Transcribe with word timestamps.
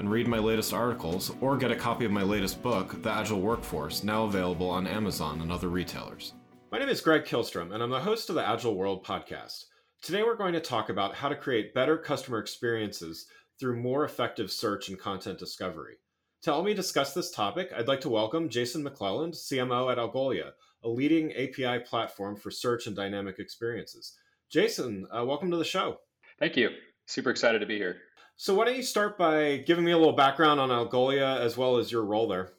and 0.00 0.10
read 0.10 0.26
my 0.26 0.38
latest 0.38 0.72
articles 0.72 1.30
or 1.42 1.58
get 1.58 1.70
a 1.70 1.76
copy 1.76 2.06
of 2.06 2.10
my 2.10 2.22
latest 2.22 2.62
book, 2.62 3.02
The 3.02 3.10
Agile 3.10 3.40
Workforce, 3.40 4.02
now 4.02 4.24
available 4.24 4.68
on 4.70 4.86
Amazon 4.86 5.42
and 5.42 5.52
other 5.52 5.68
retailers. 5.68 6.32
My 6.72 6.78
name 6.78 6.88
is 6.88 7.02
Greg 7.02 7.26
Kihlstrom, 7.26 7.74
and 7.74 7.82
I'm 7.82 7.90
the 7.90 8.00
host 8.00 8.30
of 8.30 8.34
the 8.34 8.46
Agile 8.46 8.74
World 8.74 9.04
podcast. 9.04 9.66
Today, 10.00 10.22
we're 10.22 10.36
going 10.36 10.54
to 10.54 10.60
talk 10.60 10.88
about 10.88 11.14
how 11.14 11.28
to 11.28 11.36
create 11.36 11.74
better 11.74 11.98
customer 11.98 12.38
experiences 12.38 13.26
through 13.60 13.76
more 13.76 14.06
effective 14.06 14.50
search 14.50 14.88
and 14.88 14.98
content 14.98 15.38
discovery. 15.38 15.96
To 16.44 16.52
help 16.52 16.64
me 16.64 16.72
discuss 16.72 17.12
this 17.12 17.30
topic, 17.30 17.70
I'd 17.76 17.86
like 17.88 18.00
to 18.00 18.08
welcome 18.08 18.48
Jason 18.48 18.82
McClelland, 18.82 19.34
CMO 19.34 19.92
at 19.92 19.98
Algolia, 19.98 20.52
a 20.82 20.88
leading 20.88 21.30
API 21.32 21.84
platform 21.84 22.36
for 22.36 22.50
search 22.50 22.86
and 22.86 22.96
dynamic 22.96 23.38
experiences. 23.38 24.16
Jason, 24.50 25.06
uh, 25.14 25.26
welcome 25.26 25.50
to 25.50 25.58
the 25.58 25.64
show. 25.64 25.98
Thank 26.38 26.56
you. 26.56 26.70
Super 27.06 27.28
excited 27.28 27.58
to 27.58 27.66
be 27.66 27.76
here. 27.76 27.98
So, 28.42 28.54
why 28.54 28.64
don't 28.64 28.76
you 28.78 28.82
start 28.82 29.18
by 29.18 29.58
giving 29.58 29.84
me 29.84 29.92
a 29.92 29.98
little 29.98 30.14
background 30.14 30.60
on 30.60 30.70
Algolia 30.70 31.38
as 31.40 31.58
well 31.58 31.76
as 31.76 31.92
your 31.92 32.06
role 32.06 32.26
there? 32.26 32.54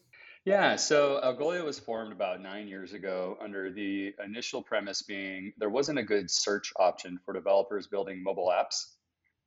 Yeah, 0.45 0.75
so 0.75 1.19
Algolia 1.23 1.65
was 1.65 1.79
formed 1.79 2.11
about 2.11 2.39
nine 2.39 2.67
years 2.67 2.93
ago 2.93 3.35
under 3.41 3.71
the 3.71 4.13
initial 4.23 4.61
premise 4.61 5.01
being 5.01 5.53
there 5.57 5.71
wasn't 5.71 5.97
a 5.97 6.03
good 6.03 6.29
search 6.29 6.71
option 6.75 7.17
for 7.25 7.33
developers 7.33 7.87
building 7.87 8.21
mobile 8.21 8.53
apps. 8.53 8.91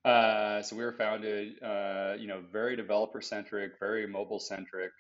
Uh, 0.05 0.61
so 0.61 0.75
we 0.75 0.83
were 0.83 0.95
founded, 0.95 1.63
uh, 1.63 2.15
you 2.19 2.27
know, 2.27 2.43
very 2.51 2.75
developer 2.75 3.21
centric, 3.21 3.79
very 3.79 4.05
mobile 4.05 4.41
centric. 4.41 4.91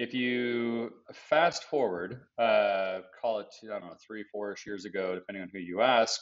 If 0.00 0.14
you 0.14 0.94
fast 1.12 1.62
forward, 1.62 2.22
uh, 2.38 3.02
call 3.22 3.38
it, 3.38 3.54
I 3.62 3.78
don't 3.78 3.82
know, 3.82 3.96
three, 4.04 4.24
four 4.32 4.56
years 4.66 4.84
ago, 4.84 5.14
depending 5.14 5.44
on 5.44 5.50
who 5.52 5.60
you 5.60 5.82
ask, 5.82 6.20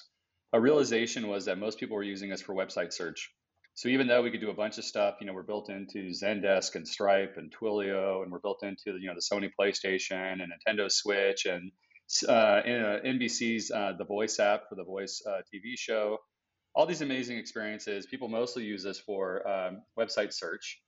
a 0.53 0.61
realization 0.61 1.29
was 1.29 1.47
that 1.47 1.57
most 1.57 1.81
people 1.81 1.97
were 1.97 2.03
using 2.03 2.31
us 2.31 2.43
for 2.43 2.55
website 2.55 2.93
search. 2.93 3.33
So 3.77 3.89
even 3.89 4.07
though 4.07 4.23
we 4.23 4.31
could 4.31 4.41
do 4.41 4.51
a 4.51 4.55
bunch 4.55 4.79
of 4.79 4.85
stuff, 4.85 5.17
you 5.21 5.27
know, 5.27 5.33
we're 5.33 5.43
built 5.43 5.69
into 5.69 6.11
Zendesk 6.11 6.77
and 6.77 6.87
Stripe 6.87 7.35
and 7.37 7.53
Twilio, 7.53 8.23
and 8.23 8.31
we're 8.31 8.39
built 8.39 8.63
into 8.63 8.99
you 8.99 9.09
know 9.09 9.15
the 9.15 9.21
Sony 9.21 9.51
PlayStation 9.59 10.41
and 10.41 10.53
Nintendo 10.53 10.91
Switch 10.91 11.47
and 11.47 11.73
uh, 12.29 12.63
NBC's 12.65 13.73
uh, 13.73 13.93
The 13.99 14.05
Voice 14.05 14.39
app 14.39 14.69
for 14.69 14.77
the 14.77 14.85
Voice 14.85 15.23
uh, 15.27 15.41
TV 15.53 15.77
show. 15.77 16.19
All 16.77 16.87
these 16.87 17.03
amazing 17.03 17.39
experiences. 17.39 18.07
People 18.07 18.29
mostly 18.29 18.65
use 18.65 18.83
this 18.83 19.01
for 19.01 19.47
um, 19.49 19.83
website 19.99 20.33
search. 20.33 20.81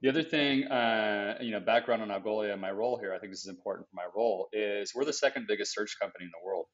The 0.00 0.08
other 0.08 0.22
thing, 0.22 0.64
uh, 0.64 1.38
you 1.40 1.50
know, 1.50 1.60
background 1.60 2.02
on 2.02 2.08
Algolia, 2.08 2.58
my 2.58 2.70
role 2.70 2.98
here, 2.98 3.12
I 3.12 3.18
think 3.18 3.32
this 3.32 3.40
is 3.40 3.48
important 3.48 3.88
for 3.88 3.96
my 3.96 4.06
role, 4.14 4.48
is 4.52 4.92
we're 4.94 5.04
the 5.04 5.12
second 5.12 5.46
biggest 5.48 5.74
search 5.74 5.96
company 6.00 6.24
in 6.24 6.30
the 6.30 6.46
world. 6.46 6.66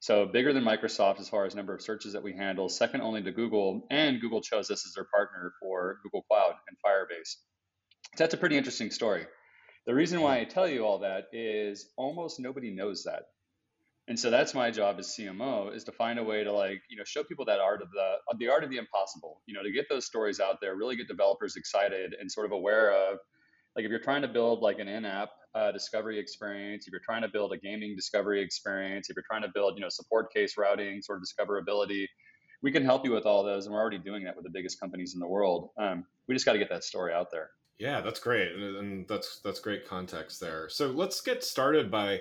So 0.00 0.26
bigger 0.26 0.52
than 0.52 0.64
Microsoft 0.64 1.18
as 1.20 1.28
far 1.28 1.44
as 1.44 1.54
number 1.54 1.74
of 1.74 1.82
searches 1.82 2.12
that 2.12 2.22
we 2.22 2.32
handle, 2.32 2.68
second 2.68 3.00
only 3.00 3.22
to 3.22 3.32
Google, 3.32 3.86
and 3.90 4.20
Google 4.20 4.40
chose 4.40 4.70
us 4.70 4.86
as 4.86 4.94
their 4.94 5.06
partner 5.12 5.52
for 5.60 5.98
Google 6.04 6.22
Cloud 6.22 6.54
and 6.68 6.76
Firebase. 6.84 7.36
That's 8.16 8.34
a 8.34 8.38
pretty 8.38 8.56
interesting 8.56 8.90
story. 8.90 9.26
The 9.86 9.94
reason 9.94 10.20
why 10.20 10.38
I 10.38 10.44
tell 10.44 10.68
you 10.68 10.84
all 10.84 11.00
that 11.00 11.24
is 11.32 11.90
almost 11.96 12.38
nobody 12.38 12.70
knows 12.70 13.04
that. 13.04 13.24
And 14.06 14.18
so 14.18 14.30
that's 14.30 14.54
my 14.54 14.70
job 14.70 14.96
as 14.98 15.08
CMO 15.08 15.74
is 15.74 15.84
to 15.84 15.92
find 15.92 16.18
a 16.18 16.24
way 16.24 16.42
to 16.42 16.52
like, 16.52 16.80
you 16.88 16.96
know, 16.96 17.04
show 17.04 17.22
people 17.22 17.44
that 17.44 17.60
art 17.60 17.82
of 17.82 17.90
the 17.90 18.14
the 18.38 18.48
art 18.48 18.64
of 18.64 18.70
the 18.70 18.78
impossible, 18.78 19.42
you 19.46 19.54
know, 19.54 19.62
to 19.62 19.70
get 19.70 19.86
those 19.90 20.06
stories 20.06 20.40
out 20.40 20.60
there, 20.62 20.76
really 20.76 20.96
get 20.96 21.08
developers 21.08 21.56
excited 21.56 22.14
and 22.18 22.30
sort 22.30 22.46
of 22.46 22.52
aware 22.52 22.90
of 22.92 23.18
like 23.76 23.84
if 23.84 23.90
you're 23.90 24.00
trying 24.00 24.22
to 24.22 24.28
build 24.28 24.60
like 24.60 24.78
an 24.78 24.88
in-app 24.88 25.28
uh, 25.58 25.72
discovery 25.72 26.18
experience, 26.18 26.86
if 26.86 26.92
you're 26.92 27.00
trying 27.04 27.22
to 27.22 27.28
build 27.28 27.52
a 27.52 27.58
gaming 27.58 27.96
discovery 27.96 28.40
experience, 28.40 29.10
if 29.10 29.16
you're 29.16 29.24
trying 29.28 29.42
to 29.42 29.50
build, 29.52 29.74
you 29.76 29.80
know, 29.80 29.88
support 29.88 30.32
case 30.32 30.56
routing, 30.56 31.02
sort 31.02 31.18
of 31.18 31.24
discoverability, 31.24 32.06
we 32.62 32.70
can 32.70 32.84
help 32.84 33.04
you 33.04 33.12
with 33.12 33.26
all 33.26 33.42
those, 33.42 33.66
and 33.66 33.74
we're 33.74 33.80
already 33.80 33.98
doing 33.98 34.24
that 34.24 34.36
with 34.36 34.44
the 34.44 34.50
biggest 34.50 34.78
companies 34.80 35.14
in 35.14 35.20
the 35.20 35.26
world. 35.26 35.70
Um, 35.78 36.04
we 36.28 36.34
just 36.34 36.46
got 36.46 36.52
to 36.52 36.58
get 36.58 36.68
that 36.70 36.84
story 36.84 37.12
out 37.12 37.30
there. 37.30 37.50
Yeah, 37.78 38.00
that's 38.00 38.20
great, 38.20 38.52
and 38.52 39.06
that's 39.08 39.40
that's 39.44 39.60
great 39.60 39.86
context 39.86 40.40
there. 40.40 40.68
So 40.68 40.88
let's 40.88 41.20
get 41.20 41.44
started 41.44 41.90
by 41.90 42.20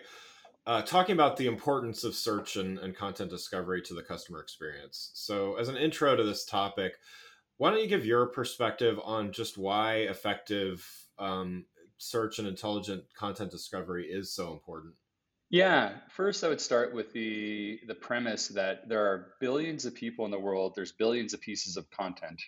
uh, 0.68 0.84
talking 0.84 1.14
about 1.14 1.38
the 1.38 1.48
importance 1.48 2.04
of 2.04 2.14
search 2.14 2.58
and, 2.58 2.78
and 2.80 2.96
content 2.96 3.30
discovery 3.30 3.82
to 3.84 3.94
the 3.94 4.04
customer 4.04 4.40
experience. 4.40 5.12
So, 5.14 5.56
as 5.56 5.68
an 5.68 5.78
intro 5.78 6.16
to 6.16 6.24
this 6.24 6.46
topic, 6.46 6.94
why 7.58 7.72
don't 7.72 7.82
you 7.82 7.88
give 7.88 8.06
your 8.06 8.28
perspective 8.28 9.00
on 9.04 9.32
just 9.32 9.58
why 9.58 9.96
effective 9.96 10.88
um, 11.18 11.66
search 11.98 12.40
and 12.40 12.48
intelligent 12.48 13.04
content 13.18 13.52
discovery 13.52 14.08
is 14.10 14.34
so 14.34 14.52
important? 14.54 14.94
Yeah, 15.50 15.94
first 16.10 16.44
I 16.44 16.50
would 16.50 16.60
start 16.60 16.94
with 16.94 17.14
the 17.14 17.80
the 17.88 17.96
premise 17.96 18.50
that 18.50 18.90
there 18.90 19.06
are 19.06 19.34
billions 19.40 19.86
of 19.86 19.96
people 19.96 20.26
in 20.26 20.32
the 20.32 20.40
world. 20.40 20.74
There's 20.76 20.92
billions 20.92 21.34
of 21.34 21.40
pieces 21.40 21.78
of 21.78 21.90
content, 21.90 22.42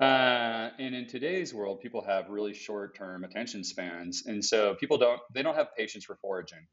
uh, 0.00 0.70
and 0.78 0.94
in 0.94 1.06
today's 1.06 1.54
world, 1.54 1.80
people 1.80 2.04
have 2.04 2.28
really 2.28 2.52
short 2.52 2.94
term 2.94 3.24
attention 3.24 3.64
spans, 3.64 4.24
and 4.26 4.44
so 4.44 4.74
people 4.74 4.98
don't 4.98 5.20
they 5.32 5.42
don't 5.42 5.56
have 5.56 5.74
patience 5.76 6.04
for 6.04 6.16
foraging. 6.16 6.66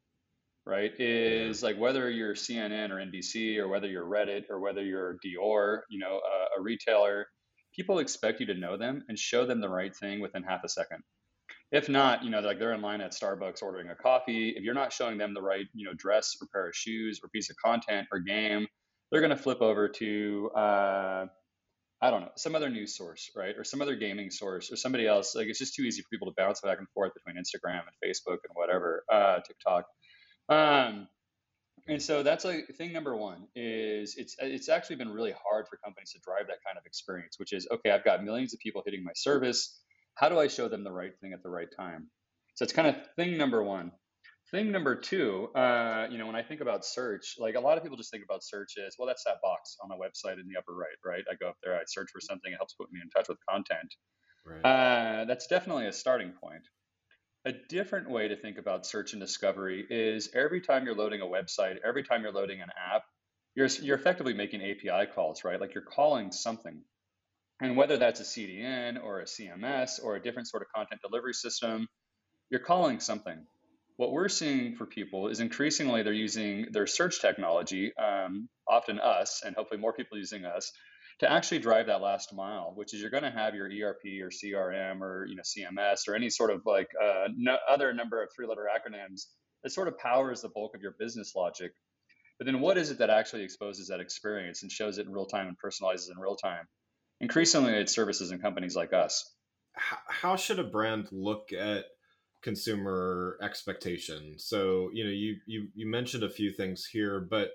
Right? 0.66 0.92
Is 0.98 1.62
like 1.62 1.78
whether 1.78 2.10
you're 2.10 2.34
CNN 2.34 2.90
or 2.90 2.96
NBC 2.96 3.56
or 3.58 3.68
whether 3.68 3.86
you're 3.86 4.04
Reddit 4.04 4.50
or 4.50 4.58
whether 4.60 4.82
you're 4.82 5.16
Dior, 5.24 5.82
you 5.88 6.00
know, 6.00 6.20
a, 6.20 6.60
a 6.60 6.62
retailer. 6.62 7.26
People 7.74 8.00
expect 8.00 8.40
you 8.40 8.46
to 8.46 8.54
know 8.54 8.76
them 8.76 9.04
and 9.08 9.18
show 9.18 9.46
them 9.46 9.60
the 9.60 9.68
right 9.68 9.94
thing 9.94 10.20
within 10.20 10.42
half 10.42 10.64
a 10.64 10.68
second. 10.68 11.02
If 11.72 11.88
not, 11.88 12.22
you 12.22 12.30
know, 12.30 12.40
like 12.40 12.58
they're 12.58 12.72
in 12.72 12.82
line 12.82 13.00
at 13.00 13.12
Starbucks 13.12 13.62
ordering 13.62 13.88
a 13.88 13.94
coffee. 13.94 14.50
If 14.50 14.62
you're 14.62 14.74
not 14.74 14.92
showing 14.92 15.18
them 15.18 15.34
the 15.34 15.42
right, 15.42 15.66
you 15.74 15.84
know, 15.84 15.94
dress 15.94 16.36
or 16.40 16.46
pair 16.52 16.68
of 16.68 16.76
shoes 16.76 17.20
or 17.22 17.28
piece 17.28 17.50
of 17.50 17.56
content 17.56 18.06
or 18.12 18.20
game, 18.20 18.66
they're 19.10 19.20
going 19.20 19.30
to 19.30 19.36
flip 19.36 19.60
over 19.60 19.88
to, 19.88 20.50
uh, 20.54 21.26
I 22.00 22.10
don't 22.10 22.20
know, 22.20 22.30
some 22.36 22.54
other 22.54 22.70
news 22.70 22.96
source, 22.96 23.30
right? 23.34 23.54
Or 23.56 23.64
some 23.64 23.82
other 23.82 23.96
gaming 23.96 24.30
source 24.30 24.70
or 24.70 24.76
somebody 24.76 25.08
else. 25.08 25.34
Like 25.34 25.48
it's 25.48 25.58
just 25.58 25.74
too 25.74 25.82
easy 25.82 26.02
for 26.02 26.08
people 26.10 26.28
to 26.28 26.34
bounce 26.36 26.60
back 26.60 26.78
and 26.78 26.88
forth 26.90 27.12
between 27.14 27.42
Instagram 27.42 27.80
and 27.80 27.96
Facebook 28.04 28.38
and 28.44 28.54
whatever, 28.54 29.02
uh, 29.10 29.40
TikTok. 29.40 29.86
Um, 30.48 31.08
and 31.88 32.02
so 32.02 32.22
that's 32.22 32.44
like 32.44 32.66
thing 32.76 32.92
number 32.92 33.16
one 33.16 33.46
is 33.54 34.16
it's 34.16 34.34
it's 34.40 34.68
actually 34.68 34.96
been 34.96 35.08
really 35.08 35.32
hard 35.32 35.68
for 35.68 35.78
companies 35.84 36.12
to 36.12 36.18
drive 36.18 36.48
that 36.48 36.58
kind 36.64 36.76
of 36.76 36.84
experience, 36.84 37.38
which 37.38 37.52
is 37.52 37.68
okay, 37.70 37.90
I've 37.90 38.04
got 38.04 38.24
millions 38.24 38.52
of 38.54 38.60
people 38.60 38.82
hitting 38.84 39.04
my 39.04 39.12
service 39.14 39.80
how 40.16 40.28
do 40.28 40.38
I 40.38 40.48
show 40.48 40.68
them 40.68 40.82
the 40.82 40.92
right 40.92 41.12
thing 41.20 41.32
at 41.32 41.42
the 41.42 41.50
right 41.50 41.68
time? 41.76 42.08
So 42.54 42.64
it's 42.64 42.72
kind 42.72 42.88
of 42.88 42.96
thing 43.16 43.36
number 43.36 43.62
one. 43.62 43.92
Thing 44.50 44.70
number 44.72 44.94
two, 44.94 45.48
uh, 45.54 46.06
you 46.10 46.18
know, 46.18 46.26
when 46.26 46.36
I 46.36 46.42
think 46.42 46.60
about 46.60 46.84
search, 46.84 47.34
like 47.38 47.54
a 47.54 47.60
lot 47.60 47.76
of 47.76 47.82
people 47.82 47.98
just 47.98 48.10
think 48.10 48.24
about 48.24 48.42
search 48.42 48.74
as, 48.78 48.94
well, 48.98 49.06
that's 49.06 49.24
that 49.24 49.42
box 49.42 49.76
on 49.82 49.88
the 49.88 49.96
website 49.96 50.40
in 50.40 50.48
the 50.48 50.56
upper 50.56 50.72
right, 50.72 50.96
right? 51.04 51.24
I 51.30 51.34
go 51.34 51.48
up 51.48 51.56
there, 51.62 51.74
I 51.74 51.82
search 51.86 52.08
for 52.12 52.20
something, 52.20 52.52
it 52.52 52.56
helps 52.56 52.74
put 52.74 52.90
me 52.92 53.00
in 53.02 53.10
touch 53.10 53.28
with 53.28 53.38
content. 53.48 53.94
Right. 54.46 54.64
Uh, 54.64 55.24
that's 55.24 55.48
definitely 55.48 55.88
a 55.88 55.92
starting 55.92 56.32
point. 56.40 56.62
A 57.44 57.52
different 57.68 58.08
way 58.08 58.28
to 58.28 58.36
think 58.36 58.56
about 58.58 58.86
search 58.86 59.12
and 59.12 59.20
discovery 59.20 59.84
is 59.90 60.30
every 60.34 60.60
time 60.60 60.86
you're 60.86 60.96
loading 60.96 61.20
a 61.20 61.26
website, 61.26 61.76
every 61.84 62.04
time 62.04 62.22
you're 62.22 62.32
loading 62.32 62.62
an 62.62 62.70
app, 62.94 63.02
you're, 63.56 63.68
you're 63.82 63.98
effectively 63.98 64.32
making 64.32 64.62
API 64.62 65.10
calls, 65.12 65.44
right? 65.44 65.60
Like 65.60 65.74
you're 65.74 65.84
calling 65.84 66.30
something. 66.30 66.82
And 67.60 67.76
whether 67.76 67.96
that's 67.96 68.20
a 68.20 68.24
CDN 68.24 69.02
or 69.02 69.20
a 69.20 69.24
CMS 69.24 70.02
or 70.02 70.16
a 70.16 70.22
different 70.22 70.48
sort 70.48 70.62
of 70.62 70.68
content 70.74 71.00
delivery 71.00 71.32
system, 71.32 71.88
you're 72.50 72.60
calling 72.60 73.00
something. 73.00 73.46
What 73.96 74.12
we're 74.12 74.28
seeing 74.28 74.76
for 74.76 74.84
people 74.84 75.28
is 75.28 75.40
increasingly 75.40 76.02
they're 76.02 76.12
using 76.12 76.66
their 76.70 76.86
search 76.86 77.20
technology, 77.20 77.92
um, 77.96 78.48
often 78.68 79.00
us, 79.00 79.42
and 79.44 79.56
hopefully 79.56 79.80
more 79.80 79.94
people 79.94 80.18
using 80.18 80.44
us, 80.44 80.70
to 81.20 81.32
actually 81.32 81.60
drive 81.60 81.86
that 81.86 82.02
last 82.02 82.34
mile, 82.34 82.72
which 82.74 82.92
is 82.92 83.00
you're 83.00 83.10
going 83.10 83.22
to 83.22 83.30
have 83.30 83.54
your 83.54 83.66
ERP 83.66 84.04
or 84.22 84.28
CRM 84.28 85.00
or 85.00 85.26
you 85.26 85.34
know 85.34 85.42
CMS 85.42 86.08
or 86.08 86.14
any 86.14 86.28
sort 86.28 86.50
of 86.50 86.60
like 86.66 86.88
uh, 87.02 87.28
no 87.34 87.56
other 87.68 87.94
number 87.94 88.22
of 88.22 88.28
three-letter 88.36 88.68
acronyms 88.70 89.22
that 89.62 89.70
sort 89.70 89.88
of 89.88 89.98
powers 89.98 90.42
the 90.42 90.50
bulk 90.50 90.74
of 90.74 90.82
your 90.82 90.94
business 90.98 91.32
logic. 91.34 91.72
But 92.38 92.44
then 92.44 92.60
what 92.60 92.76
is 92.76 92.90
it 92.90 92.98
that 92.98 93.08
actually 93.08 93.44
exposes 93.44 93.88
that 93.88 94.00
experience 94.00 94.62
and 94.62 94.70
shows 94.70 94.98
it 94.98 95.06
in 95.06 95.12
real 95.12 95.24
time 95.24 95.48
and 95.48 95.56
personalizes 95.56 96.10
in 96.10 96.18
real 96.18 96.36
time? 96.36 96.66
Increasingly 97.20 97.72
it's 97.72 97.94
services 97.94 98.30
and 98.30 98.42
companies 98.42 98.76
like 98.76 98.92
us 98.92 99.32
how 99.74 100.36
should 100.36 100.58
a 100.58 100.64
brand 100.64 101.08
look 101.12 101.52
at 101.52 101.84
consumer 102.42 103.38
expectation 103.42 104.34
so 104.38 104.90
you 104.92 105.04
know 105.04 105.10
you 105.10 105.36
you, 105.46 105.68
you 105.74 105.86
mentioned 105.86 106.22
a 106.22 106.30
few 106.30 106.50
things 106.50 106.86
here 106.86 107.20
but 107.20 107.50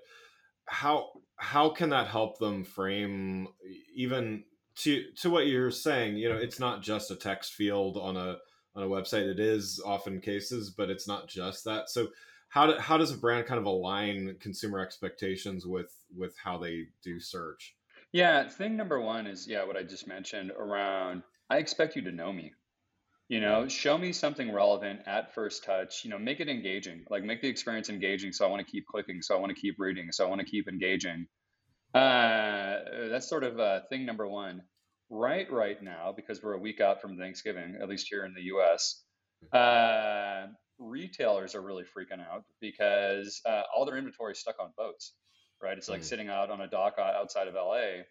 how 0.66 1.08
how 1.36 1.68
can 1.68 1.90
that 1.90 2.06
help 2.06 2.38
them 2.38 2.64
frame 2.64 3.48
even 3.94 4.44
to 4.74 5.04
to 5.16 5.30
what 5.30 5.46
you're 5.46 5.70
saying, 5.70 6.16
you 6.16 6.28
know, 6.28 6.36
it's 6.36 6.58
not 6.58 6.82
just 6.82 7.10
a 7.10 7.16
text 7.16 7.52
field 7.52 7.96
on 7.96 8.16
a 8.16 8.38
on 8.74 8.82
a 8.82 8.86
website. 8.86 9.30
It 9.30 9.40
is 9.40 9.82
often 9.84 10.20
cases, 10.20 10.70
but 10.70 10.88
it's 10.88 11.06
not 11.06 11.28
just 11.28 11.64
that. 11.64 11.90
So 11.90 12.08
how 12.48 12.66
do, 12.66 12.78
how 12.78 12.96
does 12.96 13.10
a 13.10 13.18
brand 13.18 13.46
kind 13.46 13.58
of 13.58 13.66
align 13.66 14.36
consumer 14.40 14.80
expectations 14.80 15.66
with 15.66 15.94
with 16.16 16.34
how 16.42 16.58
they 16.58 16.86
do 17.02 17.20
search? 17.20 17.74
Yeah, 18.12 18.48
thing 18.48 18.76
number 18.76 19.00
one 19.00 19.26
is 19.26 19.48
yeah, 19.48 19.64
what 19.64 19.76
I 19.76 19.82
just 19.82 20.06
mentioned 20.06 20.50
around. 20.50 21.22
I 21.48 21.58
expect 21.58 21.96
you 21.96 22.02
to 22.02 22.12
know 22.12 22.32
me. 22.32 22.52
You 23.28 23.40
know, 23.40 23.66
show 23.68 23.96
me 23.96 24.12
something 24.12 24.52
relevant 24.52 25.00
at 25.06 25.34
first 25.34 25.64
touch. 25.64 26.04
You 26.04 26.10
know, 26.10 26.18
make 26.18 26.40
it 26.40 26.48
engaging. 26.48 27.04
Like 27.08 27.24
make 27.24 27.40
the 27.40 27.48
experience 27.48 27.88
engaging. 27.88 28.32
So 28.32 28.46
I 28.46 28.50
want 28.50 28.64
to 28.66 28.70
keep 28.70 28.86
clicking. 28.86 29.22
So 29.22 29.34
I 29.34 29.40
want 29.40 29.54
to 29.54 29.60
keep 29.60 29.76
reading. 29.78 30.12
So 30.12 30.26
I 30.26 30.28
want 30.28 30.40
to 30.42 30.46
keep 30.46 30.68
engaging. 30.68 31.26
Uh, 31.94 32.78
that's 33.10 33.28
sort 33.28 33.44
of 33.44 33.58
uh, 33.58 33.80
thing 33.88 34.04
number 34.04 34.28
one. 34.28 34.62
Right, 35.08 35.50
right 35.52 35.82
now, 35.82 36.12
because 36.14 36.42
we're 36.42 36.54
a 36.54 36.58
week 36.58 36.80
out 36.80 37.02
from 37.02 37.18
Thanksgiving, 37.18 37.76
at 37.82 37.88
least 37.88 38.06
here 38.08 38.24
in 38.24 38.32
the 38.34 38.42
U.S. 38.44 39.02
Uh, 39.52 40.46
retailers 40.78 41.54
are 41.54 41.60
really 41.60 41.84
freaking 41.84 42.20
out 42.20 42.44
because 42.60 43.42
uh, 43.46 43.62
all 43.74 43.84
their 43.84 43.98
inventory 43.98 44.32
is 44.32 44.40
stuck 44.40 44.56
on 44.58 44.72
boats. 44.76 45.12
Right, 45.62 45.78
it's 45.78 45.88
like 45.88 46.00
mm. 46.00 46.04
sitting 46.04 46.28
out 46.28 46.50
on 46.50 46.60
a 46.60 46.66
dock 46.66 46.94
outside 46.98 47.46
of 47.46 47.54
LA, 47.54 48.02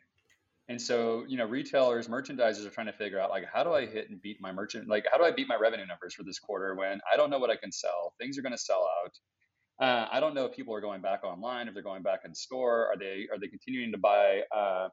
and 0.72 0.82
so, 0.82 1.26
you 1.28 1.38
know, 1.38 1.46
retailers, 1.46 2.08
merchandisers 2.08 2.66
are 2.66 2.70
trying 2.70 2.88
to 2.88 2.94
figure 2.94 3.20
out 3.20 3.30
like, 3.30 3.44
how 3.52 3.62
do 3.64 3.74
I 3.74 3.86
hit 3.86 4.10
and 4.10 4.22
beat 4.22 4.38
my 4.40 4.54
merchant? 4.54 4.88
Like, 4.88 5.06
how 5.12 5.18
do 5.18 5.24
I 5.26 5.32
beat 5.32 5.48
my 5.50 5.58
revenue 5.60 5.86
numbers 5.86 6.14
for 6.14 6.24
this 6.24 6.40
quarter 6.40 6.76
when 6.76 7.02
I 7.12 7.18
don't 7.18 7.30
know 7.30 7.40
what 7.40 7.50
I 7.50 7.58
can 7.58 7.74
sell? 7.74 8.14
Things 8.20 8.38
are 8.38 8.42
going 8.42 8.54
to 8.54 8.58
sell 8.58 8.88
out. 9.04 9.86
Uh, 9.86 10.08
I 10.10 10.20
don't 10.22 10.34
know 10.34 10.46
if 10.46 10.56
people 10.56 10.74
are 10.74 10.80
going 10.80 11.02
back 11.02 11.26
online, 11.26 11.68
if 11.68 11.74
they're 11.74 11.84
going 11.84 12.04
back 12.04 12.22
in 12.24 12.34
store. 12.34 12.88
Are 12.88 12.98
they 12.98 13.28
are 13.32 13.38
they 13.38 13.48
continuing 13.48 13.92
to 13.92 13.98
buy, 13.98 14.44
uh, 14.56 14.90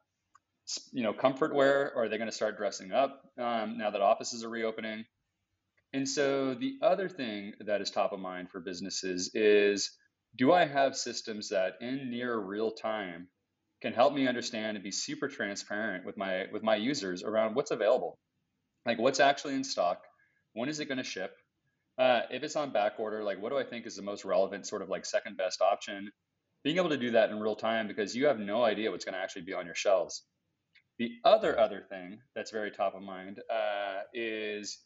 you 0.92 1.02
know, 1.04 1.12
comfort 1.12 1.54
wear, 1.54 1.92
or 1.94 2.04
are 2.04 2.08
they 2.08 2.16
going 2.16 2.30
to 2.30 2.34
start 2.34 2.56
dressing 2.56 2.90
up 2.90 3.22
um, 3.38 3.78
now 3.78 3.90
that 3.90 4.00
offices 4.00 4.42
are 4.42 4.48
reopening? 4.48 5.04
And 5.92 6.08
so 6.08 6.54
the 6.54 6.78
other 6.82 7.08
thing 7.08 7.52
that 7.60 7.80
is 7.80 7.90
top 7.90 8.12
of 8.12 8.18
mind 8.18 8.50
for 8.50 8.60
businesses 8.60 9.30
is, 9.34 9.92
do 10.36 10.52
I 10.52 10.66
have 10.66 10.96
systems 10.96 11.48
that 11.50 11.74
in 11.80 12.10
near 12.10 12.36
real 12.38 12.70
time 12.70 13.28
can 13.80 13.92
help 13.92 14.12
me 14.12 14.26
understand 14.26 14.76
and 14.76 14.84
be 14.84 14.90
super 14.90 15.28
transparent 15.28 16.04
with 16.04 16.16
my 16.16 16.46
with 16.52 16.62
my 16.62 16.76
users 16.76 17.22
around 17.22 17.54
what's 17.54 17.70
available, 17.70 18.18
like 18.86 18.98
what's 18.98 19.20
actually 19.20 19.54
in 19.54 19.64
stock, 19.64 20.02
when 20.52 20.68
is 20.68 20.80
it 20.80 20.86
going 20.86 20.98
to 20.98 21.04
ship, 21.04 21.36
uh, 21.98 22.22
if 22.30 22.42
it's 22.42 22.56
on 22.56 22.72
back 22.72 22.94
order, 22.98 23.22
like 23.24 23.40
what 23.40 23.50
do 23.50 23.58
I 23.58 23.64
think 23.64 23.86
is 23.86 23.96
the 23.96 24.02
most 24.02 24.24
relevant 24.24 24.66
sort 24.66 24.82
of 24.82 24.88
like 24.88 25.04
second 25.04 25.36
best 25.36 25.60
option? 25.60 26.10
Being 26.64 26.76
able 26.76 26.90
to 26.90 26.96
do 26.96 27.12
that 27.12 27.30
in 27.30 27.38
real 27.38 27.56
time 27.56 27.88
because 27.88 28.14
you 28.14 28.26
have 28.26 28.38
no 28.38 28.64
idea 28.64 28.90
what's 28.90 29.04
going 29.04 29.14
to 29.14 29.20
actually 29.20 29.42
be 29.42 29.54
on 29.54 29.66
your 29.66 29.74
shelves. 29.74 30.24
The 30.98 31.10
other 31.24 31.58
other 31.58 31.84
thing 31.88 32.18
that's 32.34 32.50
very 32.50 32.70
top 32.70 32.94
of 32.94 33.02
mind 33.02 33.40
uh, 33.50 34.00
is 34.12 34.78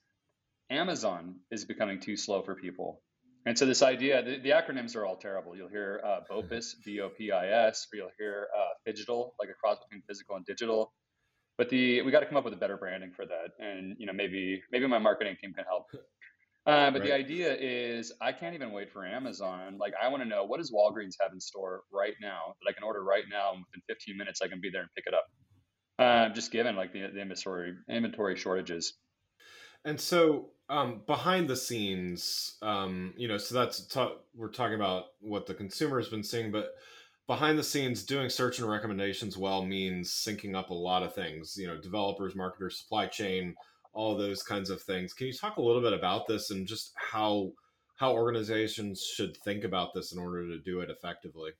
Amazon 0.70 1.36
is 1.50 1.64
becoming 1.64 2.00
too 2.00 2.16
slow 2.16 2.42
for 2.42 2.54
people. 2.54 3.02
And 3.44 3.58
so 3.58 3.66
this 3.66 3.82
idea, 3.82 4.22
the, 4.22 4.38
the, 4.38 4.50
acronyms 4.50 4.94
are 4.94 5.04
all 5.04 5.16
terrible. 5.16 5.56
You'll 5.56 5.68
hear 5.68 6.00
uh, 6.04 6.20
BOPIS, 6.30 6.76
B-O-P-I-S, 6.84 7.88
or 7.92 7.96
you'll 7.96 8.10
hear 8.18 8.48
uh, 8.56 8.74
digital, 8.86 9.34
like 9.40 9.48
a 9.48 9.54
cross 9.54 9.78
between 9.84 10.02
physical 10.06 10.36
and 10.36 10.46
digital. 10.46 10.92
But 11.58 11.68
the 11.68 12.02
we 12.02 12.10
got 12.10 12.20
to 12.20 12.26
come 12.26 12.36
up 12.36 12.44
with 12.44 12.54
a 12.54 12.56
better 12.56 12.76
branding 12.76 13.12
for 13.14 13.26
that, 13.26 13.50
and 13.58 13.94
you 13.98 14.06
know 14.06 14.12
maybe 14.12 14.62
maybe 14.72 14.86
my 14.86 14.98
marketing 14.98 15.36
team 15.40 15.52
can 15.52 15.64
help. 15.64 15.86
Uh, 16.64 16.92
but 16.92 17.00
right. 17.00 17.08
the 17.08 17.12
idea 17.12 17.56
is 17.58 18.12
I 18.20 18.30
can't 18.30 18.54
even 18.54 18.70
wait 18.70 18.88
for 18.88 19.04
Amazon. 19.04 19.78
Like 19.80 19.94
I 20.00 20.06
want 20.06 20.22
to 20.22 20.28
know 20.28 20.44
what 20.44 20.58
does 20.58 20.70
Walgreens 20.70 21.14
have 21.20 21.32
in 21.32 21.40
store 21.40 21.80
right 21.92 22.14
now 22.20 22.54
that 22.62 22.70
I 22.70 22.72
can 22.72 22.84
order 22.84 23.02
right 23.02 23.24
now, 23.28 23.54
and 23.54 23.64
within 23.64 23.82
15 23.88 24.16
minutes 24.16 24.40
I 24.42 24.46
can 24.46 24.60
be 24.60 24.70
there 24.70 24.82
and 24.82 24.90
pick 24.94 25.06
it 25.08 25.12
up. 25.12 25.24
Uh, 25.98 26.32
just 26.32 26.52
given 26.52 26.76
like 26.76 26.92
the, 26.92 27.08
the 27.12 27.20
inventory 27.20 27.74
inventory 27.88 28.36
shortages. 28.36 28.94
And 29.84 30.00
so 30.00 30.50
um, 30.72 31.02
behind 31.06 31.48
the 31.48 31.56
scenes, 31.56 32.56
um, 32.62 33.12
you 33.18 33.28
know, 33.28 33.36
so 33.36 33.54
that's 33.54 33.86
ta- 33.86 34.16
we're 34.34 34.48
talking 34.48 34.74
about 34.74 35.08
what 35.20 35.46
the 35.46 35.52
consumer 35.52 35.98
has 35.98 36.08
been 36.08 36.22
seeing, 36.22 36.50
but 36.50 36.70
behind 37.26 37.58
the 37.58 37.62
scenes, 37.62 38.04
doing 38.04 38.30
search 38.30 38.58
and 38.58 38.66
recommendations 38.66 39.36
well 39.36 39.62
means 39.62 40.10
syncing 40.10 40.56
up 40.56 40.70
a 40.70 40.74
lot 40.74 41.02
of 41.02 41.14
things. 41.14 41.58
You 41.58 41.66
know, 41.66 41.78
developers, 41.78 42.34
marketers, 42.34 42.78
supply 42.78 43.06
chain, 43.06 43.54
all 43.92 44.16
those 44.16 44.42
kinds 44.42 44.70
of 44.70 44.80
things. 44.80 45.12
Can 45.12 45.26
you 45.26 45.34
talk 45.34 45.58
a 45.58 45.62
little 45.62 45.82
bit 45.82 45.92
about 45.92 46.26
this 46.26 46.50
and 46.50 46.66
just 46.66 46.92
how 46.96 47.52
how 47.96 48.12
organizations 48.14 49.04
should 49.04 49.36
think 49.36 49.64
about 49.64 49.92
this 49.92 50.12
in 50.12 50.18
order 50.18 50.46
to 50.46 50.58
do 50.58 50.80
it 50.80 50.88
effectively? 50.88 51.50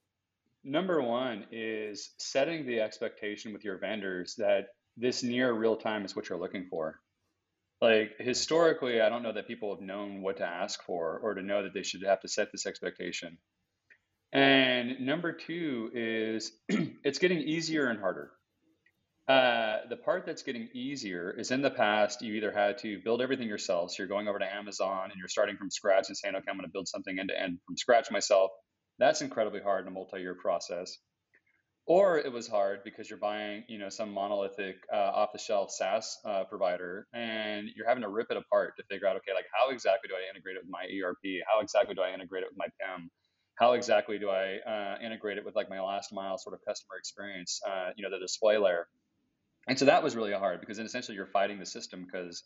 Number 0.65 1.03
one 1.03 1.45
is 1.53 2.15
setting 2.17 2.65
the 2.65 2.81
expectation 2.81 3.53
with 3.53 3.63
your 3.63 3.77
vendors 3.77 4.35
that 4.37 4.69
this 4.97 5.23
near 5.23 5.53
real 5.53 5.77
time 5.77 6.03
is 6.07 6.17
what 6.17 6.31
you're 6.31 6.39
looking 6.39 6.67
for 6.71 6.99
like 7.83 8.13
historically 8.19 9.01
i 9.01 9.09
don't 9.09 9.25
know 9.25 9.33
that 9.33 9.49
people 9.49 9.75
have 9.75 9.83
known 9.83 10.23
what 10.23 10.37
to 10.39 10.47
ask 10.47 10.83
for 10.85 11.19
or 11.19 11.35
to 11.35 11.43
know 11.43 11.65
that 11.65 11.75
they 11.75 11.83
should 11.83 12.03
have 12.05 12.21
to 12.21 12.29
set 12.29 12.53
this 12.53 12.65
expectation. 12.65 13.37
And 14.33 15.01
number 15.01 15.33
two 15.33 15.91
is 15.93 16.53
it's 17.05 17.19
getting 17.19 17.41
easier 17.41 17.89
and 17.89 18.01
harder. 18.01 18.31
Uh, 19.29 19.81
the 19.89 19.97
part 19.97 20.25
that's 20.25 20.43
getting 20.43 20.69
easier 20.73 21.31
is 21.31 21.51
in 21.51 21.61
the 21.61 21.71
past 21.71 22.23
you 22.23 22.35
either 22.35 22.51
had 22.51 22.79
to 22.79 22.99
build 23.05 23.21
everything 23.21 23.49
yourself. 23.49 23.91
So 23.91 23.97
you're 23.99 24.09
going 24.09 24.29
over 24.29 24.39
to 24.39 24.55
amazon 24.55 25.11
and 25.11 25.19
you're 25.19 25.29
starting 25.29 25.57
from 25.57 25.71
scratch 25.71 26.09
and 26.09 26.17
saying 26.17 26.35
okay 26.35 26.47
i'm 26.49 26.57
going 26.57 26.67
to 26.67 26.73
build 26.73 26.89
something 26.89 27.19
end 27.19 27.29
to 27.29 27.41
end 27.41 27.59
from 27.67 27.77
scratch 27.77 28.11
myself. 28.11 28.51
That's 28.99 29.23
incredibly 29.23 29.61
hard 29.61 29.83
in 29.83 29.89
a 29.89 29.91
multi-year 29.91 30.35
process 30.35 30.97
or 31.87 32.19
it 32.19 32.33
was 32.33 32.47
hard 32.47 32.81
because 32.85 33.11
you're 33.11 33.19
buying 33.19 33.65
you 33.69 33.79
know 33.79 33.89
some 33.89 34.13
monolithic 34.13 34.77
uh, 34.93 34.97
off 34.97 35.33
the 35.33 35.39
shelf 35.39 35.71
saas 35.71 36.19
uh, 36.25 36.45
provider 36.45 37.07
and 37.13 37.69
you're 37.75 37.89
having 37.89 38.03
to 38.03 38.09
rip 38.09 38.31
it 38.31 38.37
apart 38.37 38.75
to 38.77 38.83
figure 38.85 39.07
out 39.07 39.17
okay 39.17 39.33
like 39.35 39.47
how 39.53 39.71
exactly 39.71 40.09
do 40.09 40.15
i 40.15 40.31
integrate 40.31 40.57
it 40.57 40.63
with 40.63 40.71
my 40.71 40.87
erp 41.03 41.19
how 41.47 41.61
exactly 41.61 41.95
do 41.95 42.03
i 42.03 42.13
integrate 42.13 42.43
it 42.43 42.49
with 42.51 42.59
my 42.59 42.67
pim 42.81 43.11
how 43.57 43.73
exactly 43.73 44.19
do 44.19 44.31
i 44.31 44.59
uh, 44.67 44.97
integrate 45.05 45.39
it 45.39 45.45
with 45.45 45.57
like 45.57 45.69
my 45.69 45.81
last 45.81 46.13
mile 46.13 46.39
sort 46.39 46.55
of 46.55 46.61
customer 46.67 46.97
experience 46.99 47.61
uh, 47.69 47.91
you 47.97 48.03
know 48.03 48.11
the 48.11 48.19
display 48.19 48.57
layer 48.59 48.87
and 49.69 49.79
so 49.79 49.85
that 49.85 50.03
was 50.03 50.17
really 50.17 50.33
hard 50.33 50.61
because 50.61 50.77
then 50.77 50.87
essentially 50.87 51.17
you're 51.17 51.27
fighting 51.27 51.59
the 51.59 51.67
system 51.67 52.05
because 52.05 52.43